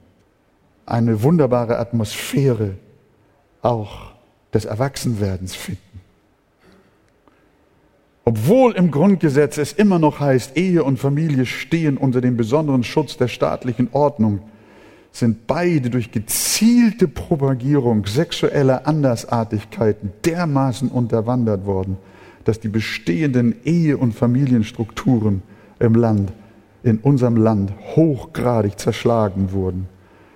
eine 0.85 1.21
wunderbare 1.23 1.77
Atmosphäre 1.77 2.75
auch 3.61 4.13
des 4.53 4.63
Erwachsenwerdens 4.63 5.55
finden. 5.55 5.88
Obwohl 8.29 8.73
im 8.73 8.91
Grundgesetz 8.91 9.57
es 9.57 9.73
immer 9.73 9.97
noch 9.97 10.19
heißt, 10.19 10.55
Ehe 10.55 10.83
und 10.83 10.99
Familie 10.99 11.47
stehen 11.47 11.97
unter 11.97 12.21
dem 12.21 12.37
besonderen 12.37 12.83
Schutz 12.83 13.17
der 13.17 13.27
staatlichen 13.27 13.87
Ordnung, 13.91 14.41
sind 15.11 15.47
beide 15.47 15.89
durch 15.89 16.11
gezielte 16.11 17.07
Propagierung 17.07 18.05
sexueller 18.05 18.85
Andersartigkeiten 18.85 20.11
dermaßen 20.25 20.89
unterwandert 20.89 21.65
worden, 21.65 21.97
dass 22.43 22.59
die 22.59 22.67
bestehenden 22.67 23.55
Ehe- 23.65 23.97
und 23.97 24.13
Familienstrukturen 24.13 25.41
im 25.79 25.95
Land, 25.95 26.31
in 26.83 26.99
unserem 26.99 27.35
Land 27.35 27.73
hochgradig 27.95 28.79
zerschlagen 28.79 29.53
wurden, 29.53 29.87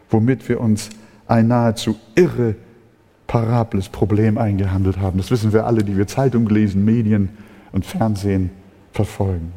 womit 0.09 0.49
wir 0.49 0.61
uns 0.61 0.89
ein 1.27 1.47
nahezu 1.47 1.95
irreparables 2.15 3.89
Problem 3.89 4.39
eingehandelt 4.39 4.97
haben. 4.97 5.19
Das 5.19 5.29
wissen 5.29 5.53
wir 5.53 5.67
alle, 5.67 5.83
die 5.83 5.95
wir 5.95 6.07
Zeitung 6.07 6.49
lesen, 6.49 6.83
Medien 6.83 7.29
und 7.73 7.85
Fernsehen 7.85 8.51
verfolgen. 8.93 9.51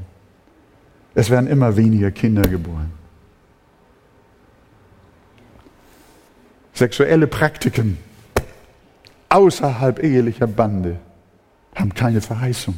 Es 1.14 1.30
werden 1.30 1.46
immer 1.46 1.76
weniger 1.76 2.10
Kinder 2.10 2.42
geboren. 2.42 2.90
Sexuelle 6.74 7.26
Praktiken 7.26 7.98
außerhalb 9.28 10.02
ehelicher 10.02 10.46
Bande 10.46 10.98
haben 11.74 11.94
keine 11.94 12.20
Verheißung. 12.20 12.74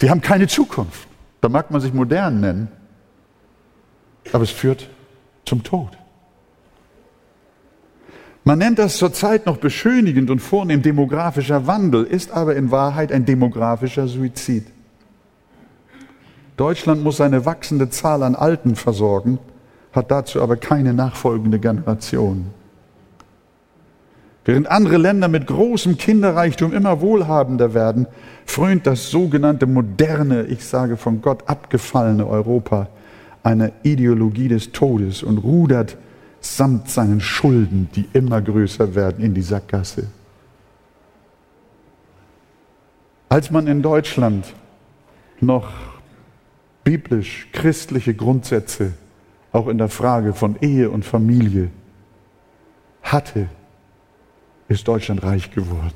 Sie 0.00 0.10
haben 0.10 0.20
keine 0.20 0.48
Zukunft. 0.48 1.06
Da 1.40 1.48
mag 1.48 1.70
man 1.70 1.80
sich 1.80 1.92
modern 1.92 2.40
nennen, 2.40 2.68
aber 4.32 4.44
es 4.44 4.50
führt 4.50 4.88
zum 5.44 5.62
Tod. 5.62 5.96
Man 8.44 8.58
nennt 8.58 8.78
das 8.78 8.96
zurzeit 8.96 9.46
noch 9.46 9.58
beschönigend 9.58 10.28
und 10.28 10.40
vornehm 10.40 10.82
demografischer 10.82 11.66
Wandel, 11.66 12.04
ist 12.04 12.32
aber 12.32 12.56
in 12.56 12.72
Wahrheit 12.72 13.12
ein 13.12 13.24
demografischer 13.24 14.08
Suizid. 14.08 14.66
Deutschland 16.56 17.02
muss 17.04 17.18
seine 17.18 17.46
wachsende 17.46 17.88
Zahl 17.88 18.22
an 18.22 18.34
Alten 18.34 18.74
versorgen, 18.74 19.38
hat 19.92 20.10
dazu 20.10 20.42
aber 20.42 20.56
keine 20.56 20.92
nachfolgende 20.92 21.60
Generation. 21.60 22.46
Während 24.44 24.68
andere 24.68 24.96
Länder 24.96 25.28
mit 25.28 25.46
großem 25.46 25.96
Kinderreichtum 25.96 26.72
immer 26.72 27.00
wohlhabender 27.00 27.74
werden, 27.74 28.08
frönt 28.44 28.88
das 28.88 29.08
sogenannte 29.08 29.66
moderne, 29.66 30.44
ich 30.44 30.64
sage 30.64 30.96
von 30.96 31.22
Gott 31.22 31.48
abgefallene 31.48 32.26
Europa 32.26 32.88
einer 33.44 33.70
Ideologie 33.84 34.48
des 34.48 34.72
Todes 34.72 35.22
und 35.22 35.38
rudert 35.38 35.96
samt 36.42 36.90
seinen 36.90 37.20
Schulden, 37.20 37.88
die 37.94 38.08
immer 38.12 38.42
größer 38.42 38.94
werden, 38.94 39.24
in 39.24 39.32
die 39.32 39.42
Sackgasse. 39.42 40.08
Als 43.28 43.50
man 43.50 43.66
in 43.66 43.80
Deutschland 43.80 44.52
noch 45.40 45.72
biblisch 46.84 47.48
christliche 47.52 48.12
Grundsätze 48.12 48.92
auch 49.52 49.68
in 49.68 49.78
der 49.78 49.88
Frage 49.88 50.34
von 50.34 50.56
Ehe 50.60 50.90
und 50.90 51.04
Familie 51.04 51.70
hatte, 53.02 53.48
ist 54.68 54.86
Deutschland 54.88 55.22
reich 55.22 55.50
geworden, 55.50 55.94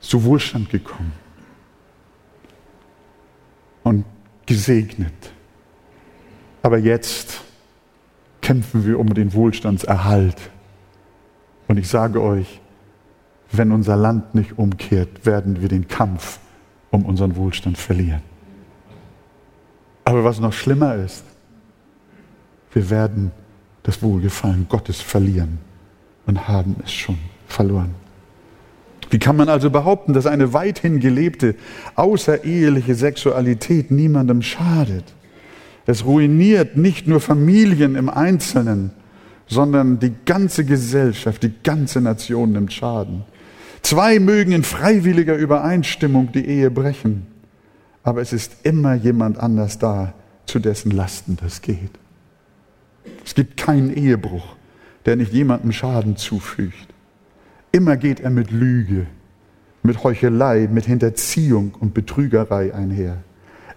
zu 0.00 0.24
Wohlstand 0.24 0.70
gekommen 0.70 1.12
und 3.82 4.04
gesegnet. 4.46 5.32
Aber 6.62 6.78
jetzt 6.78 7.45
kämpfen 8.46 8.86
wir 8.86 9.00
um 9.00 9.12
den 9.12 9.32
Wohlstandserhalt. 9.34 10.36
Und 11.66 11.78
ich 11.78 11.88
sage 11.88 12.22
euch, 12.22 12.60
wenn 13.50 13.72
unser 13.72 13.96
Land 13.96 14.36
nicht 14.36 14.56
umkehrt, 14.56 15.26
werden 15.26 15.60
wir 15.60 15.68
den 15.68 15.88
Kampf 15.88 16.38
um 16.92 17.04
unseren 17.04 17.34
Wohlstand 17.34 17.76
verlieren. 17.76 18.22
Aber 20.04 20.22
was 20.22 20.38
noch 20.38 20.52
schlimmer 20.52 20.94
ist, 20.94 21.24
wir 22.72 22.88
werden 22.88 23.32
das 23.82 24.00
Wohlgefallen 24.00 24.66
Gottes 24.68 25.00
verlieren 25.00 25.58
und 26.26 26.46
haben 26.46 26.76
es 26.84 26.92
schon 26.92 27.18
verloren. 27.48 27.96
Wie 29.10 29.18
kann 29.18 29.34
man 29.34 29.48
also 29.48 29.70
behaupten, 29.70 30.12
dass 30.12 30.26
eine 30.26 30.52
weithin 30.52 31.00
gelebte 31.00 31.56
außereheliche 31.96 32.94
Sexualität 32.94 33.90
niemandem 33.90 34.40
schadet? 34.40 35.15
Es 35.86 36.04
ruiniert 36.04 36.76
nicht 36.76 37.06
nur 37.06 37.20
Familien 37.20 37.94
im 37.94 38.08
Einzelnen, 38.08 38.90
sondern 39.46 40.00
die 40.00 40.12
ganze 40.24 40.64
Gesellschaft, 40.64 41.42
die 41.44 41.52
ganze 41.62 42.00
Nation 42.00 42.52
nimmt 42.52 42.72
Schaden. 42.72 43.22
Zwei 43.82 44.18
mögen 44.18 44.50
in 44.50 44.64
freiwilliger 44.64 45.36
Übereinstimmung 45.36 46.32
die 46.32 46.44
Ehe 46.44 46.72
brechen, 46.72 47.26
aber 48.02 48.20
es 48.20 48.32
ist 48.32 48.56
immer 48.64 48.94
jemand 48.94 49.38
anders 49.38 49.78
da, 49.78 50.12
zu 50.46 50.58
dessen 50.58 50.90
Lasten 50.90 51.36
das 51.40 51.62
geht. 51.62 51.90
Es 53.24 53.34
gibt 53.34 53.56
keinen 53.56 53.92
Ehebruch, 53.94 54.56
der 55.04 55.16
nicht 55.16 55.32
jemandem 55.32 55.72
Schaden 55.72 56.16
zufügt. 56.16 56.88
Immer 57.70 57.96
geht 57.96 58.20
er 58.20 58.30
mit 58.30 58.50
Lüge, 58.50 59.06
mit 59.82 60.02
Heuchelei, 60.02 60.68
mit 60.70 60.86
Hinterziehung 60.86 61.74
und 61.78 61.94
Betrügerei 61.94 62.74
einher. 62.74 63.18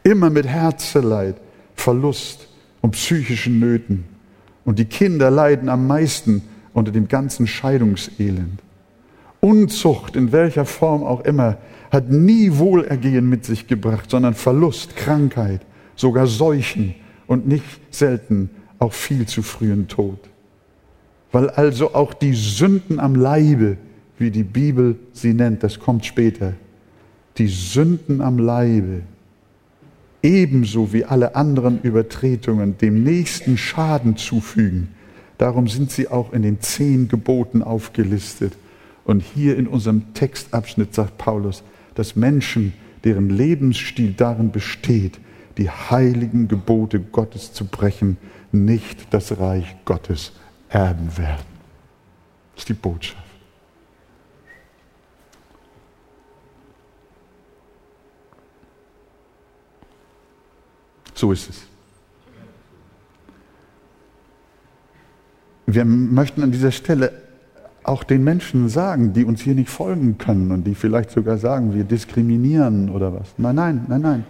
Immer 0.03 0.29
mit 0.29 0.47
Herzeleid, 0.47 1.35
Verlust 1.79 2.47
und 2.81 2.91
psychischen 2.91 3.59
Nöten. 3.59 4.05
Und 4.65 4.79
die 4.79 4.85
Kinder 4.85 5.31
leiden 5.31 5.69
am 5.69 5.87
meisten 5.87 6.43
unter 6.73 6.91
dem 6.91 7.07
ganzen 7.07 7.47
Scheidungselend. 7.47 8.61
Unzucht, 9.39 10.15
in 10.15 10.31
welcher 10.31 10.65
Form 10.65 11.03
auch 11.03 11.21
immer, 11.21 11.57
hat 11.91 12.09
nie 12.09 12.51
Wohlergehen 12.57 13.27
mit 13.27 13.45
sich 13.45 13.67
gebracht, 13.67 14.09
sondern 14.09 14.33
Verlust, 14.33 14.95
Krankheit, 14.95 15.61
sogar 15.95 16.27
Seuchen 16.27 16.95
und 17.25 17.47
nicht 17.47 17.63
selten 17.89 18.49
auch 18.79 18.93
viel 18.93 19.25
zu 19.25 19.41
frühen 19.41 19.87
Tod. 19.87 20.19
Weil 21.31 21.49
also 21.49 21.93
auch 21.93 22.13
die 22.13 22.33
Sünden 22.33 22.99
am 22.99 23.15
Leibe, 23.15 23.77
wie 24.17 24.31
die 24.31 24.43
Bibel 24.43 24.97
sie 25.13 25.33
nennt, 25.33 25.63
das 25.63 25.79
kommt 25.79 26.05
später, 26.05 26.53
die 27.37 27.47
Sünden 27.47 28.21
am 28.21 28.37
Leibe 28.37 29.01
ebenso 30.21 30.93
wie 30.93 31.05
alle 31.05 31.35
anderen 31.35 31.81
Übertretungen 31.81 32.77
dem 32.77 33.03
Nächsten 33.03 33.57
Schaden 33.57 34.17
zufügen. 34.17 34.89
Darum 35.37 35.67
sind 35.67 35.91
sie 35.91 36.09
auch 36.09 36.33
in 36.33 36.41
den 36.41 36.59
zehn 36.59 37.07
Geboten 37.07 37.63
aufgelistet. 37.63 38.57
Und 39.05 39.21
hier 39.21 39.57
in 39.57 39.67
unserem 39.67 40.13
Textabschnitt 40.13 40.93
sagt 40.93 41.17
Paulus, 41.17 41.63
dass 41.95 42.15
Menschen, 42.15 42.73
deren 43.03 43.29
Lebensstil 43.29 44.13
darin 44.15 44.51
besteht, 44.51 45.19
die 45.57 45.69
heiligen 45.69 46.47
Gebote 46.47 46.99
Gottes 46.99 47.53
zu 47.53 47.65
brechen, 47.65 48.17
nicht 48.51 49.13
das 49.13 49.39
Reich 49.39 49.75
Gottes 49.85 50.33
erben 50.69 51.17
werden. 51.17 51.45
Das 52.53 52.63
ist 52.63 52.69
die 52.69 52.73
Botschaft. 52.73 53.28
So 61.19 61.33
ist 61.33 61.49
es. 61.49 61.63
Wir 65.65 65.83
möchten 65.83 66.41
an 66.41 66.53
dieser 66.53 66.71
Stelle 66.71 67.11
auch 67.83 68.05
den 68.05 68.23
Menschen 68.23 68.69
sagen, 68.69 69.11
die 69.11 69.25
uns 69.25 69.41
hier 69.41 69.53
nicht 69.53 69.69
folgen 69.69 70.17
können 70.17 70.49
und 70.53 70.63
die 70.63 70.75
vielleicht 70.75 71.11
sogar 71.11 71.37
sagen, 71.37 71.73
wir 71.73 71.83
diskriminieren 71.83 72.89
oder 72.89 73.13
was. 73.13 73.33
Nein, 73.37 73.55
nein, 73.55 73.85
nein, 73.89 74.01
nein. 74.01 74.23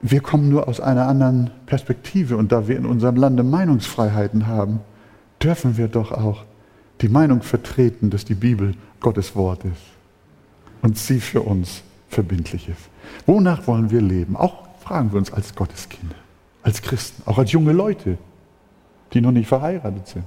Wir 0.00 0.20
kommen 0.20 0.48
nur 0.48 0.68
aus 0.68 0.78
einer 0.78 1.08
anderen 1.08 1.50
Perspektive 1.66 2.36
und 2.36 2.52
da 2.52 2.68
wir 2.68 2.76
in 2.76 2.86
unserem 2.86 3.16
Lande 3.16 3.42
Meinungsfreiheiten 3.42 4.46
haben, 4.46 4.78
dürfen 5.42 5.76
wir 5.76 5.88
doch 5.88 6.12
auch 6.12 6.44
die 7.00 7.08
Meinung 7.08 7.42
vertreten, 7.42 8.10
dass 8.10 8.24
die 8.24 8.36
Bibel 8.36 8.74
Gottes 9.00 9.34
Wort 9.34 9.64
ist 9.64 9.94
und 10.84 10.98
sie 10.98 11.18
für 11.18 11.40
uns 11.40 11.82
verbindlich 12.10 12.68
ist. 12.68 12.90
Wonach 13.24 13.66
wollen 13.66 13.90
wir 13.90 14.02
leben? 14.02 14.36
Auch 14.36 14.68
fragen 14.80 15.10
wir 15.12 15.18
uns 15.18 15.32
als 15.32 15.54
Gotteskinder, 15.54 16.14
als 16.62 16.82
Christen, 16.82 17.22
auch 17.24 17.38
als 17.38 17.52
junge 17.52 17.72
Leute, 17.72 18.18
die 19.14 19.22
noch 19.22 19.32
nicht 19.32 19.48
verheiratet 19.48 20.06
sind. 20.06 20.24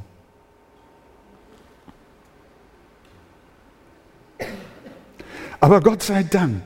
Aber 5.59 5.79
Gott 5.79 6.01
sei 6.01 6.23
Dank, 6.23 6.63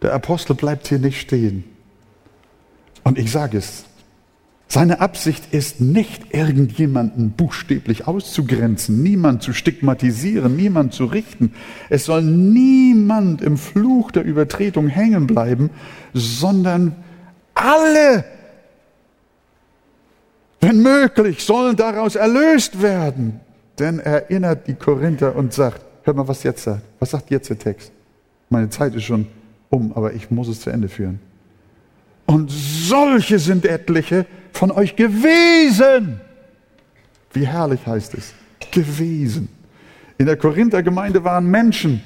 der 0.00 0.14
Apostel 0.14 0.54
bleibt 0.54 0.88
hier 0.88 0.98
nicht 0.98 1.20
stehen. 1.20 1.64
Und 3.04 3.18
ich 3.18 3.30
sage 3.30 3.58
es, 3.58 3.84
seine 4.70 5.00
Absicht 5.00 5.54
ist 5.54 5.80
nicht, 5.80 6.34
irgendjemanden 6.34 7.30
buchstäblich 7.30 8.06
auszugrenzen, 8.06 9.02
niemand 9.02 9.42
zu 9.42 9.54
stigmatisieren, 9.54 10.56
niemand 10.56 10.92
zu 10.92 11.06
richten. 11.06 11.54
Es 11.88 12.04
soll 12.04 12.22
niemand 12.22 13.40
im 13.40 13.56
Fluch 13.56 14.10
der 14.10 14.24
Übertretung 14.24 14.88
hängen 14.88 15.26
bleiben, 15.26 15.70
sondern 16.12 16.94
alle, 17.54 18.26
wenn 20.60 20.82
möglich, 20.82 21.44
sollen 21.44 21.76
daraus 21.76 22.14
erlöst 22.14 22.82
werden. 22.82 23.40
Denn 23.78 24.00
er 24.00 24.24
erinnert 24.24 24.66
die 24.66 24.74
Korinther 24.74 25.34
und 25.34 25.54
sagt, 25.54 25.80
hör 26.02 26.12
mal, 26.12 26.28
was 26.28 26.42
jetzt 26.42 26.64
sagt. 26.64 26.82
Was 26.98 27.12
sagt 27.12 27.30
jetzt 27.30 27.48
der 27.48 27.58
Text? 27.58 27.90
Meine 28.50 28.68
Zeit 28.68 28.94
ist 28.94 29.04
schon 29.04 29.28
um, 29.70 29.94
aber 29.94 30.12
ich 30.12 30.30
muss 30.30 30.48
es 30.48 30.60
zu 30.60 30.68
Ende 30.68 30.88
führen. 30.88 31.20
Und 32.26 32.50
solche 32.50 33.38
sind 33.38 33.64
etliche 33.64 34.26
von 34.58 34.72
euch 34.72 34.96
gewesen. 34.96 36.20
Wie 37.32 37.46
herrlich 37.46 37.86
heißt 37.86 38.14
es. 38.14 38.34
Gewesen. 38.72 39.48
In 40.18 40.26
der 40.26 40.36
Korinther 40.36 40.82
Gemeinde 40.82 41.22
waren 41.22 41.46
Menschen, 41.46 42.02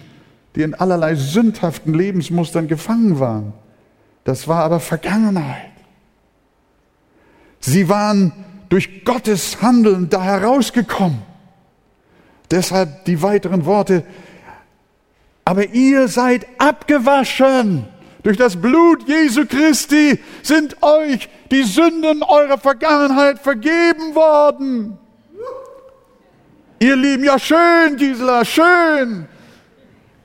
die 0.55 0.61
in 0.61 0.75
allerlei 0.75 1.15
sündhaften 1.15 1.95
Lebensmustern 1.95 2.69
gefangen 2.69 3.19
waren. 3.19 3.55
Das 4.25 4.47
war 4.49 4.65
aber 4.65 4.81
Vergangenheit. 4.81 5.73
Sie 7.59 7.89
waren 7.89 8.33
durch 8.69 9.05
Gottes 9.05 9.63
Handeln 9.63 10.11
da 10.11 10.23
herausgekommen. 10.23 11.23
Deshalb 12.51 13.07
die 13.07 13.23
weiteren 13.23 13.65
Worte. 13.65 14.05
Aber 15.47 15.69
ihr 15.71 16.07
seid 16.09 16.47
abgewaschen 16.59 17.87
durch 18.23 18.37
das 18.37 18.61
Blut 18.61 19.09
Jesu 19.09 19.47
Christi 19.47 20.19
sind 20.43 20.83
euch 20.83 21.29
die 21.51 21.63
Sünden 21.63 22.23
eurer 22.23 22.59
Vergangenheit 22.59 23.39
vergeben 23.39 24.15
worden. 24.15 24.99
Ihr 26.79 26.97
Lieben, 26.97 27.25
ja 27.25 27.39
schön, 27.39 27.97
Gisela, 27.97 28.45
schön. 28.45 29.29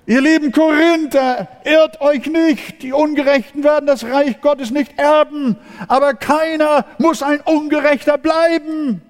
Ihr 0.07 0.21
lieben 0.21 0.53
Korinther, 0.53 1.49
irrt 1.65 1.99
euch 1.99 2.27
nicht, 2.27 2.81
die 2.81 2.93
Ungerechten 2.93 3.65
werden 3.65 3.87
das 3.87 4.05
Reich 4.05 4.39
Gottes 4.39 4.71
nicht 4.71 4.97
erben, 4.97 5.57
aber 5.89 6.13
keiner 6.13 6.85
muss 6.97 7.21
ein 7.21 7.41
Ungerechter 7.41 8.17
bleiben. 8.17 9.01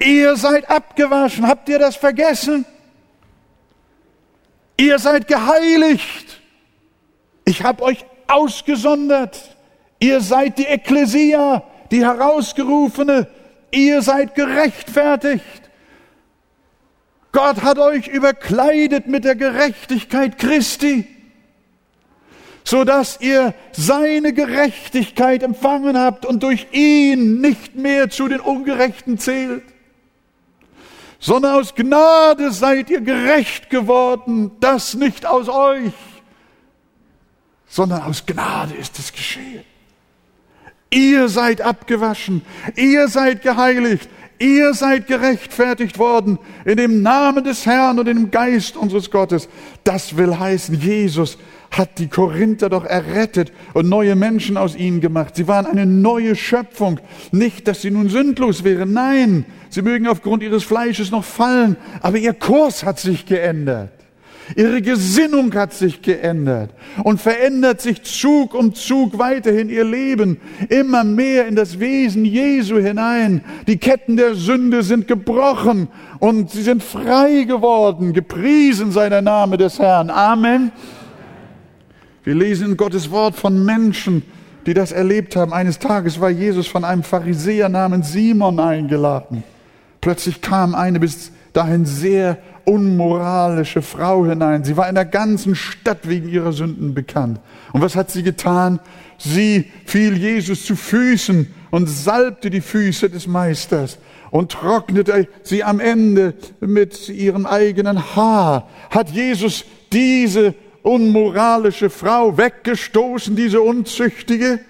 Ihr 0.00 0.36
seid 0.36 0.70
abgewaschen, 0.70 1.48
habt 1.48 1.68
ihr 1.68 1.80
das 1.80 1.96
vergessen? 1.96 2.64
Ihr 4.78 4.98
seid 5.00 5.26
geheiligt. 5.26 6.40
Ich 7.44 7.64
habe 7.64 7.82
euch 7.82 8.04
ausgesondert. 8.28 9.56
Ihr 9.98 10.20
seid 10.20 10.56
die 10.58 10.66
Ekklesia, 10.66 11.64
die 11.90 12.04
Herausgerufene. 12.04 13.26
Ihr 13.72 14.02
seid 14.02 14.36
gerechtfertigt. 14.36 15.62
Gott 17.32 17.62
hat 17.62 17.78
euch 17.78 18.06
überkleidet 18.06 19.08
mit 19.08 19.24
der 19.24 19.34
Gerechtigkeit 19.34 20.38
Christi, 20.38 21.06
so 22.64 22.84
dass 22.84 23.20
ihr 23.20 23.54
seine 23.72 24.32
Gerechtigkeit 24.32 25.42
empfangen 25.42 25.98
habt 25.98 26.24
und 26.24 26.42
durch 26.42 26.68
ihn 26.72 27.40
nicht 27.40 27.74
mehr 27.74 28.08
zu 28.10 28.28
den 28.28 28.40
Ungerechten 28.40 29.18
zählt 29.18 29.64
sondern 31.18 31.54
aus 31.54 31.74
Gnade 31.74 32.52
seid 32.52 32.90
ihr 32.90 33.00
gerecht 33.00 33.70
geworden, 33.70 34.52
das 34.60 34.94
nicht 34.94 35.26
aus 35.26 35.48
euch, 35.48 35.92
sondern 37.66 38.02
aus 38.02 38.24
Gnade 38.24 38.74
ist 38.74 38.98
es 38.98 39.12
geschehen. 39.12 39.64
Ihr 40.90 41.28
seid 41.28 41.60
abgewaschen, 41.60 42.42
ihr 42.76 43.08
seid 43.08 43.42
geheiligt, 43.42 44.08
ihr 44.38 44.72
seid 44.72 45.06
gerechtfertigt 45.06 45.98
worden 45.98 46.38
in 46.64 46.76
dem 46.76 47.02
Namen 47.02 47.44
des 47.44 47.66
Herrn 47.66 47.98
und 47.98 48.06
dem 48.06 48.30
Geist 48.30 48.76
unseres 48.76 49.10
Gottes. 49.10 49.48
Das 49.84 50.16
will 50.16 50.38
heißen, 50.38 50.80
Jesus 50.80 51.36
hat 51.70 51.98
die 51.98 52.08
Korinther 52.08 52.68
doch 52.68 52.84
errettet 52.84 53.52
und 53.74 53.88
neue 53.88 54.16
Menschen 54.16 54.56
aus 54.56 54.74
ihnen 54.76 55.00
gemacht. 55.00 55.36
Sie 55.36 55.48
waren 55.48 55.66
eine 55.66 55.86
neue 55.86 56.34
Schöpfung. 56.34 57.00
Nicht, 57.30 57.68
dass 57.68 57.82
sie 57.82 57.90
nun 57.90 58.08
sündlos 58.08 58.64
wären. 58.64 58.92
Nein, 58.92 59.44
sie 59.68 59.82
mögen 59.82 60.08
aufgrund 60.08 60.42
ihres 60.42 60.64
Fleisches 60.64 61.10
noch 61.10 61.24
fallen, 61.24 61.76
aber 62.00 62.18
ihr 62.18 62.34
Kurs 62.34 62.84
hat 62.84 62.98
sich 62.98 63.26
geändert. 63.26 63.90
Ihre 64.56 64.80
Gesinnung 64.80 65.54
hat 65.54 65.74
sich 65.74 66.00
geändert 66.00 66.70
und 67.04 67.20
verändert 67.20 67.80
sich 67.80 68.02
Zug 68.02 68.54
um 68.54 68.74
Zug 68.74 69.18
weiterhin 69.18 69.68
ihr 69.68 69.84
Leben 69.84 70.40
immer 70.70 71.04
mehr 71.04 71.46
in 71.46 71.54
das 71.54 71.80
Wesen 71.80 72.24
Jesu 72.24 72.78
hinein. 72.78 73.44
Die 73.66 73.76
Ketten 73.76 74.16
der 74.16 74.34
Sünde 74.34 74.82
sind 74.82 75.06
gebrochen 75.06 75.88
und 76.18 76.50
sie 76.50 76.62
sind 76.62 76.82
frei 76.82 77.44
geworden. 77.44 78.14
Gepriesen 78.14 78.90
sei 78.90 79.08
der 79.10 79.22
Name 79.22 79.58
des 79.58 79.78
Herrn. 79.78 80.08
Amen. 80.08 80.72
Wir 82.28 82.34
lesen 82.34 82.72
in 82.72 82.76
Gottes 82.76 83.10
Wort 83.10 83.36
von 83.36 83.64
Menschen, 83.64 84.22
die 84.66 84.74
das 84.74 84.92
erlebt 84.92 85.34
haben. 85.34 85.54
Eines 85.54 85.78
Tages 85.78 86.20
war 86.20 86.28
Jesus 86.28 86.66
von 86.66 86.84
einem 86.84 87.02
Pharisäer 87.02 87.70
namens 87.70 88.12
Simon 88.12 88.60
eingeladen. 88.60 89.44
Plötzlich 90.02 90.42
kam 90.42 90.74
eine 90.74 91.00
bis 91.00 91.32
dahin 91.54 91.86
sehr 91.86 92.36
unmoralische 92.66 93.80
Frau 93.80 94.26
hinein. 94.26 94.62
Sie 94.62 94.76
war 94.76 94.90
in 94.90 94.94
der 94.94 95.06
ganzen 95.06 95.54
Stadt 95.54 96.06
wegen 96.06 96.28
ihrer 96.28 96.52
Sünden 96.52 96.92
bekannt. 96.92 97.40
Und 97.72 97.80
was 97.80 97.96
hat 97.96 98.10
sie 98.10 98.22
getan? 98.22 98.78
Sie 99.16 99.64
fiel 99.86 100.14
Jesus 100.18 100.66
zu 100.66 100.76
Füßen 100.76 101.48
und 101.70 101.88
salbte 101.88 102.50
die 102.50 102.60
Füße 102.60 103.08
des 103.08 103.26
Meisters 103.26 103.96
und 104.30 104.52
trocknete 104.52 105.28
sie 105.44 105.64
am 105.64 105.80
Ende 105.80 106.34
mit 106.60 107.08
ihrem 107.08 107.46
eigenen 107.46 108.14
Haar. 108.14 108.68
Hat 108.90 109.08
Jesus 109.08 109.64
diese 109.90 110.54
unmoralische 110.82 111.90
Frau 111.90 112.36
weggestoßen, 112.36 113.36
diese 113.36 113.60
unzüchtige? 113.60 114.60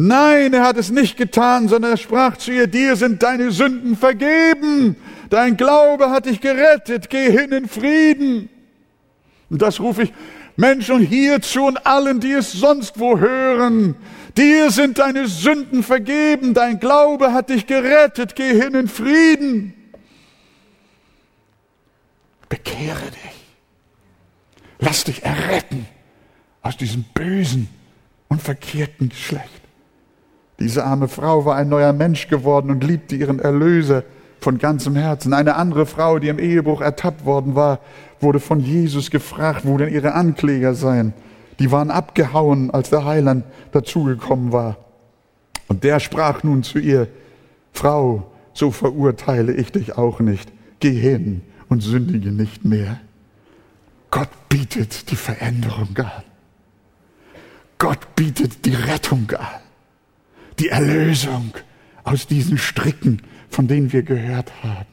Nein, 0.00 0.54
er 0.54 0.62
hat 0.62 0.76
es 0.76 0.90
nicht 0.90 1.16
getan, 1.16 1.66
sondern 1.66 1.92
er 1.92 1.96
sprach 1.96 2.36
zu 2.36 2.52
ihr, 2.52 2.68
dir 2.68 2.94
sind 2.94 3.22
deine 3.22 3.50
Sünden 3.50 3.96
vergeben. 3.96 4.94
Dein 5.28 5.56
Glaube 5.56 6.10
hat 6.10 6.26
dich 6.26 6.40
gerettet. 6.40 7.10
Geh 7.10 7.30
hin 7.30 7.50
in 7.50 7.68
Frieden. 7.68 8.48
Und 9.50 9.60
das 9.60 9.80
rufe 9.80 10.04
ich 10.04 10.12
Menschen 10.56 11.00
hierzu 11.00 11.64
und 11.64 11.84
allen, 11.84 12.20
die 12.20 12.32
es 12.32 12.52
sonst 12.52 13.00
wo 13.00 13.18
hören. 13.18 13.96
Dir 14.36 14.70
sind 14.70 14.98
deine 14.98 15.26
Sünden 15.26 15.82
vergeben. 15.82 16.54
Dein 16.54 16.78
Glaube 16.78 17.32
hat 17.32 17.50
dich 17.50 17.66
gerettet. 17.66 18.36
Geh 18.36 18.54
hin 18.54 18.74
in 18.74 18.86
Frieden. 18.86 19.74
Bekehre 22.48 23.10
dich. 23.10 23.37
Lass 24.78 25.04
dich 25.04 25.24
erretten 25.24 25.86
aus 26.62 26.76
diesem 26.76 27.04
bösen 27.14 27.68
und 28.28 28.42
verkehrten 28.42 29.08
Geschlecht. 29.08 29.62
Diese 30.60 30.84
arme 30.84 31.08
Frau 31.08 31.44
war 31.44 31.56
ein 31.56 31.68
neuer 31.68 31.92
Mensch 31.92 32.28
geworden 32.28 32.70
und 32.70 32.84
liebte 32.84 33.16
ihren 33.16 33.38
Erlöser 33.38 34.04
von 34.40 34.58
ganzem 34.58 34.96
Herzen. 34.96 35.32
Eine 35.32 35.56
andere 35.56 35.86
Frau, 35.86 36.18
die 36.18 36.28
im 36.28 36.38
Ehebruch 36.38 36.80
ertappt 36.80 37.24
worden 37.24 37.54
war, 37.54 37.80
wurde 38.20 38.40
von 38.40 38.60
Jesus 38.60 39.10
gefragt, 39.10 39.62
wo 39.64 39.76
denn 39.78 39.92
ihre 39.92 40.14
Ankläger 40.14 40.74
seien. 40.74 41.12
Die 41.58 41.70
waren 41.72 41.90
abgehauen, 41.90 42.70
als 42.70 42.90
der 42.90 43.04
Heiland 43.04 43.44
dazugekommen 43.72 44.52
war. 44.52 44.76
Und 45.68 45.84
der 45.84 46.00
sprach 46.00 46.42
nun 46.42 46.62
zu 46.62 46.78
ihr, 46.78 47.08
Frau, 47.72 48.30
so 48.52 48.70
verurteile 48.70 49.52
ich 49.52 49.70
dich 49.70 49.96
auch 49.96 50.20
nicht. 50.20 50.50
Geh 50.80 50.92
hin 50.92 51.42
und 51.68 51.82
sündige 51.82 52.32
nicht 52.32 52.64
mehr. 52.64 53.00
Gott 54.10 54.48
bietet 54.48 55.10
die 55.10 55.16
Veränderung 55.16 55.96
an. 55.96 56.24
Gott 57.78 58.14
bietet 58.16 58.64
die 58.64 58.74
Rettung 58.74 59.30
an 59.32 59.60
die 60.58 60.68
Erlösung 60.68 61.52
aus 62.04 62.26
diesen 62.26 62.58
Stricken, 62.58 63.22
von 63.48 63.68
denen 63.68 63.92
wir 63.92 64.02
gehört 64.02 64.52
haben. 64.62 64.86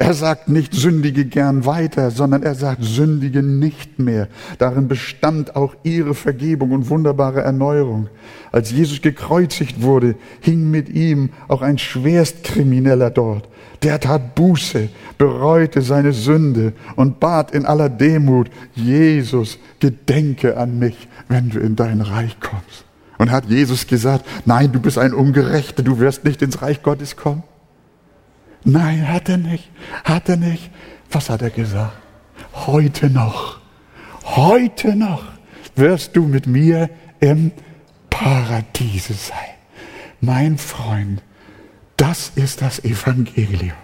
Er 0.00 0.14
sagt 0.14 0.48
nicht 0.48 0.74
sündige 0.74 1.24
gern 1.24 1.66
weiter, 1.66 2.12
sondern 2.12 2.44
er 2.44 2.54
sagt 2.54 2.84
sündige 2.84 3.42
nicht 3.42 3.98
mehr. 3.98 4.28
Darin 4.58 4.86
bestand 4.86 5.56
auch 5.56 5.74
ihre 5.82 6.14
Vergebung 6.14 6.70
und 6.70 6.88
wunderbare 6.88 7.40
Erneuerung. 7.40 8.08
Als 8.52 8.70
Jesus 8.70 9.02
gekreuzigt 9.02 9.82
wurde, 9.82 10.14
hing 10.40 10.70
mit 10.70 10.88
ihm 10.88 11.30
auch 11.48 11.62
ein 11.62 11.78
Schwerstkrimineller 11.78 13.10
dort. 13.10 13.48
Der 13.82 13.98
tat 13.98 14.36
Buße, 14.36 14.88
bereute 15.18 15.82
seine 15.82 16.12
Sünde 16.12 16.74
und 16.94 17.18
bat 17.18 17.50
in 17.50 17.66
aller 17.66 17.88
Demut, 17.88 18.50
Jesus, 18.76 19.58
gedenke 19.80 20.56
an 20.56 20.78
mich, 20.78 21.08
wenn 21.28 21.50
du 21.50 21.58
in 21.58 21.74
dein 21.74 22.00
Reich 22.00 22.38
kommst. 22.38 22.84
Und 23.18 23.32
hat 23.32 23.46
Jesus 23.46 23.88
gesagt, 23.88 24.24
nein, 24.44 24.70
du 24.70 24.78
bist 24.78 24.96
ein 24.96 25.12
Ungerechter, 25.12 25.82
du 25.82 25.98
wirst 25.98 26.24
nicht 26.24 26.40
ins 26.40 26.62
Reich 26.62 26.84
Gottes 26.84 27.16
kommen? 27.16 27.42
Nein, 28.64 29.08
hat 29.08 29.28
er 29.28 29.38
nicht, 29.38 29.70
hat 30.04 30.28
er 30.28 30.36
nicht. 30.36 30.70
Was 31.10 31.30
hat 31.30 31.42
er 31.42 31.50
gesagt? 31.50 31.96
Heute 32.52 33.08
noch, 33.08 33.60
heute 34.24 34.94
noch 34.94 35.24
wirst 35.76 36.16
du 36.16 36.26
mit 36.26 36.46
mir 36.46 36.90
im 37.20 37.52
Paradiese 38.10 39.14
sein. 39.14 39.38
Mein 40.20 40.58
Freund, 40.58 41.22
das 41.96 42.32
ist 42.34 42.60
das 42.62 42.84
Evangelium. 42.84 43.76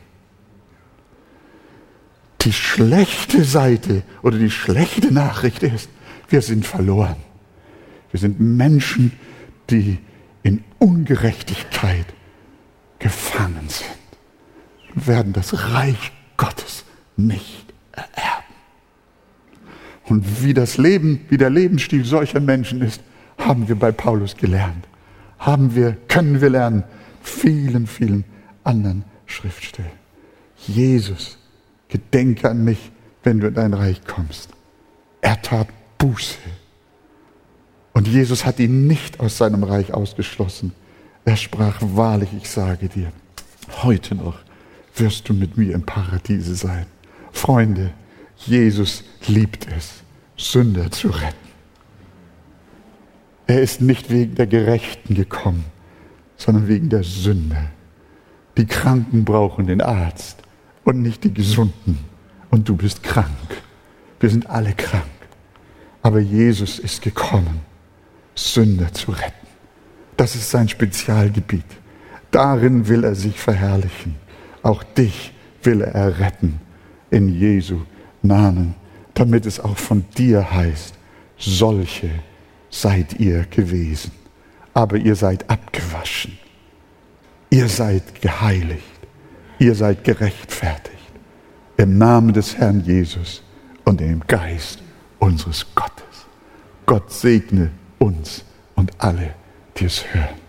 Die 2.43 2.53
schlechte 2.53 3.45
Seite 3.45 4.03
oder 4.22 4.39
die 4.39 4.51
schlechte 4.51 5.14
Nachricht 5.14 5.62
ist, 5.62 5.89
wir 6.29 6.43
sind 6.43 6.66
verloren. 6.66 7.16
Wir 8.11 8.20
sind 8.20 8.39
Menschen, 8.39 9.12
die 9.70 9.99
in 10.43 10.62
Ungerechtigkeit 10.79 12.07
gefangen 12.99 13.68
sind 13.68 14.04
werden 14.95 15.32
das 15.32 15.72
Reich 15.72 16.12
Gottes 16.36 16.84
nicht 17.16 17.72
ererben. 17.92 18.55
Und 20.07 20.42
wie 20.42 20.55
das 20.55 20.76
Leben, 20.76 21.24
wie 21.28 21.38
der 21.38 21.51
Lebensstil 21.51 22.05
solcher 22.05 22.40
Menschen 22.40 22.82
ist, 22.82 23.01
haben 23.38 23.68
wir 23.68 23.76
bei 23.76 23.92
Paulus 23.92 24.36
gelernt. 24.36 24.86
Haben 25.38 25.74
wir, 25.74 25.97
können 26.09 26.40
wir 26.40 26.51
lernen, 26.51 26.84
vielen, 27.22 27.86
vielen 27.86 28.24
anderen 28.62 29.05
Schriftstellen. 29.26 29.90
Jesus, 30.57 31.38
gedenke 31.88 32.49
an 32.51 32.64
mich, 32.64 32.90
wenn 33.22 33.40
du 33.40 33.49
in 33.49 33.55
dein 33.55 33.74
Reich 33.74 34.03
kommst. 34.07 34.51
Er 35.20 35.40
tat 35.40 35.68
Buße 35.99 36.38
und 37.95 38.09
Jesus 38.09 38.45
hat 38.45 38.59
ihn 38.59 38.86
nicht 38.86 39.20
aus 39.20 39.38
seinem 39.38 39.62
Reich 39.62 39.95
ausgeschlossen. 39.95 40.72
Er 41.24 41.36
sprach, 41.36 41.76
wahrlich, 41.80 42.28
ich 42.36 42.51
sage 42.51 42.88
dir, 42.88 43.12
heute 43.82 44.14
noch 44.14 44.38
wirst 44.97 45.28
du 45.28 45.34
mit 45.34 45.57
mir 45.57 45.74
im 45.74 45.82
Paradiese 45.82 46.55
sein. 46.55 46.86
Freunde, 47.32 47.92
Jesus 48.36 49.05
liebt 49.26 49.66
es, 49.76 50.03
Sünder 50.36 50.90
zu 50.90 51.09
retten. 51.09 51.45
Er 53.47 53.61
ist 53.61 53.80
nicht 53.80 54.11
wegen 54.11 54.34
der 54.34 54.47
Gerechten 54.47 55.14
gekommen, 55.14 55.64
sondern 56.36 56.68
wegen 56.68 56.88
der 56.88 57.05
Sünder. 57.05 57.70
Die 58.57 58.66
Kranken 58.66 59.24
brauchen 59.24 59.66
den 59.66 59.80
Arzt 59.80 60.38
und 60.84 61.03
nicht 61.03 61.24
die 61.24 61.34
Gesunden. 61.34 61.99
Und 62.51 62.68
du 62.68 62.76
bist 62.76 63.03
krank. 63.03 63.28
Wir 64.20 64.30
sind 64.30 64.49
alle 64.49 64.72
krank. 64.74 65.05
Aber 66.03 66.20
Jesus 66.20 66.78
ist 66.78 67.03
gekommen 67.03 67.61
Sünder 68.34 68.92
zu 68.92 69.11
retten. 69.11 69.47
Das 70.16 70.34
ist 70.34 70.51
sein 70.51 70.68
Spezialgebiet. 70.68 71.64
Darin 72.30 72.88
will 72.88 73.05
er 73.05 73.14
sich 73.14 73.38
verherrlichen. 73.38 74.16
Auch 74.65 74.83
dich 74.83 75.33
will 75.62 75.83
er 75.83 76.19
retten 76.19 76.59
in 77.11 77.29
Jesu 77.29 77.83
Namen, 78.23 78.75
damit 79.12 79.45
es 79.45 79.61
auch 79.61 79.77
von 79.77 80.07
dir 80.17 80.51
heißt, 80.51 80.95
solche 81.37 82.09
seid 82.71 83.21
ihr 83.21 83.45
gewesen. 83.45 84.11
Aber 84.73 84.97
ihr 84.97 85.15
seid 85.15 85.49
abgewaschen. 85.51 86.39
Ihr 87.51 87.69
seid 87.69 88.21
geheiligt. 88.23 88.83
Ihr 89.59 89.75
seid 89.75 90.03
gerechtfertigt. 90.03 91.12
Im 91.77 91.99
Namen 91.99 92.33
des 92.33 92.57
Herrn 92.57 92.83
Jesus 92.85 93.43
und 93.85 94.01
im 94.01 94.27
Geist 94.27 94.83
unseres 95.19 95.67
Gottes. 95.75 96.27
Gott 96.87 97.12
segne 97.12 97.71
uns 97.99 98.45
und 98.77 98.91
alle, 98.99 99.35
die 99.77 99.85
es 99.85 100.03
hören. 100.12 100.41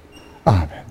Amen. 0.45 0.84